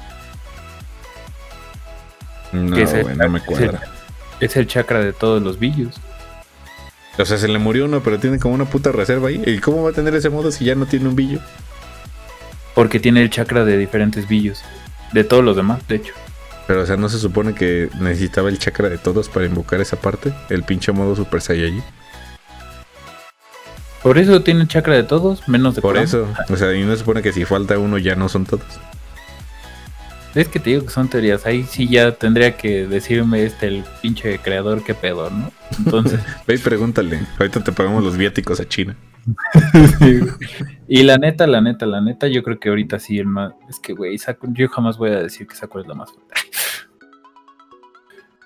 [2.50, 3.80] No, no me cuadra.
[4.40, 6.00] Es el, chakra de todos los villos.
[7.18, 9.42] O sea, se le murió uno, pero tiene como una puta reserva ahí.
[9.46, 11.40] ¿Y cómo va a tener ese modo si ya no tiene un billo?
[12.74, 14.62] Porque tiene el chakra de diferentes villos.
[15.12, 16.12] De todos los demás, de hecho.
[16.66, 19.96] Pero, o sea, ¿no se supone que necesitaba el chakra de todos para invocar esa
[19.96, 20.32] parte?
[20.50, 21.82] El pinche modo Super Saiyajin.
[24.02, 26.92] Por eso tiene el chakra de todos, menos de Por eso, o sea, y no
[26.92, 28.62] se supone que si falta uno ya no son todos.
[30.36, 31.46] Es que te digo que son teorías.
[31.46, 35.50] Ahí sí ya tendría que decirme este el pinche creador qué pedo, ¿no?
[35.78, 36.20] Entonces.
[36.46, 37.20] Ve y pregúntale.
[37.38, 38.94] Ahorita te pagamos los viáticos a China.
[40.86, 43.54] Y la neta, la neta, la neta, yo creo que ahorita sí el más.
[43.68, 44.18] Es que, güey,
[44.52, 46.34] yo jamás voy a decir que Sakura es la más fuerte.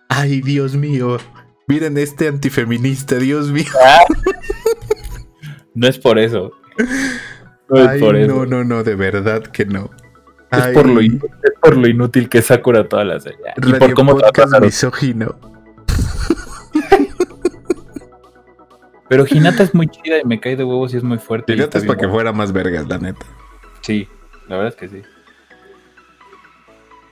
[0.08, 1.18] Ay, Dios mío.
[1.66, 3.66] Miren este antifeminista, Dios mío.
[5.74, 6.52] no es por eso.
[7.68, 8.32] No es por eso.
[8.32, 9.90] No, no, no, de verdad que no.
[10.50, 11.00] Es, por lo,
[11.60, 13.38] por lo, inútil que es Sakura toda la serie.
[13.64, 15.36] Y por cómo podcast misógino.
[19.08, 21.52] Pero Hinata es muy chida y me cae de huevos y es muy fuerte.
[21.52, 23.26] Hinata es para que fuera más vergas, la neta.
[23.80, 24.08] Sí,
[24.48, 25.02] la verdad es que sí.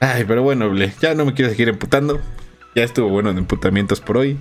[0.01, 2.21] Ay, pero bueno, ya no me quiero seguir emputando.
[2.75, 4.37] Ya estuvo bueno de emputamientos por hoy.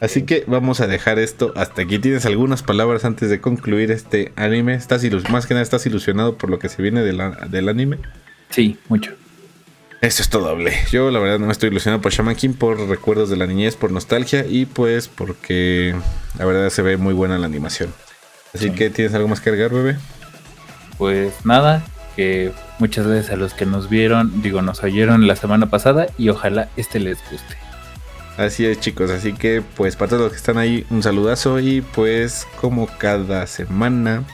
[0.00, 1.98] Así que vamos a dejar esto hasta aquí.
[1.98, 4.74] ¿Tienes algunas palabras antes de concluir este anime?
[4.74, 7.98] ¿Estás más que nada estás ilusionado por lo que se viene del anime?
[8.50, 9.12] Sí, mucho.
[10.00, 10.74] Eso es todo, doble.
[10.90, 13.76] Yo la verdad no me estoy ilusionado por Shaman King por recuerdos de la niñez,
[13.76, 15.94] por nostalgia y pues porque
[16.38, 17.92] la verdad se ve muy buena la animación.
[18.54, 19.98] Así que tienes algo más que agregar, bebé.
[20.96, 21.82] Pues nada,
[22.16, 26.30] que muchas gracias a los que nos vieron, digo, nos oyeron la semana pasada y
[26.30, 27.56] ojalá este les guste.
[28.36, 29.10] Así es, chicos.
[29.10, 31.60] Así que, pues, para todos los que están ahí, un saludazo.
[31.60, 34.24] Y pues, como cada semana,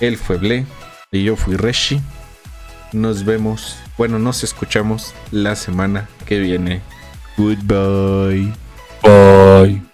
[0.00, 0.64] él fue Ble
[1.10, 2.00] y yo fui Reshi.
[2.92, 6.80] Nos vemos bueno, nos escuchamos la semana que viene.
[7.36, 8.52] Goodbye.
[9.02, 9.91] Bye.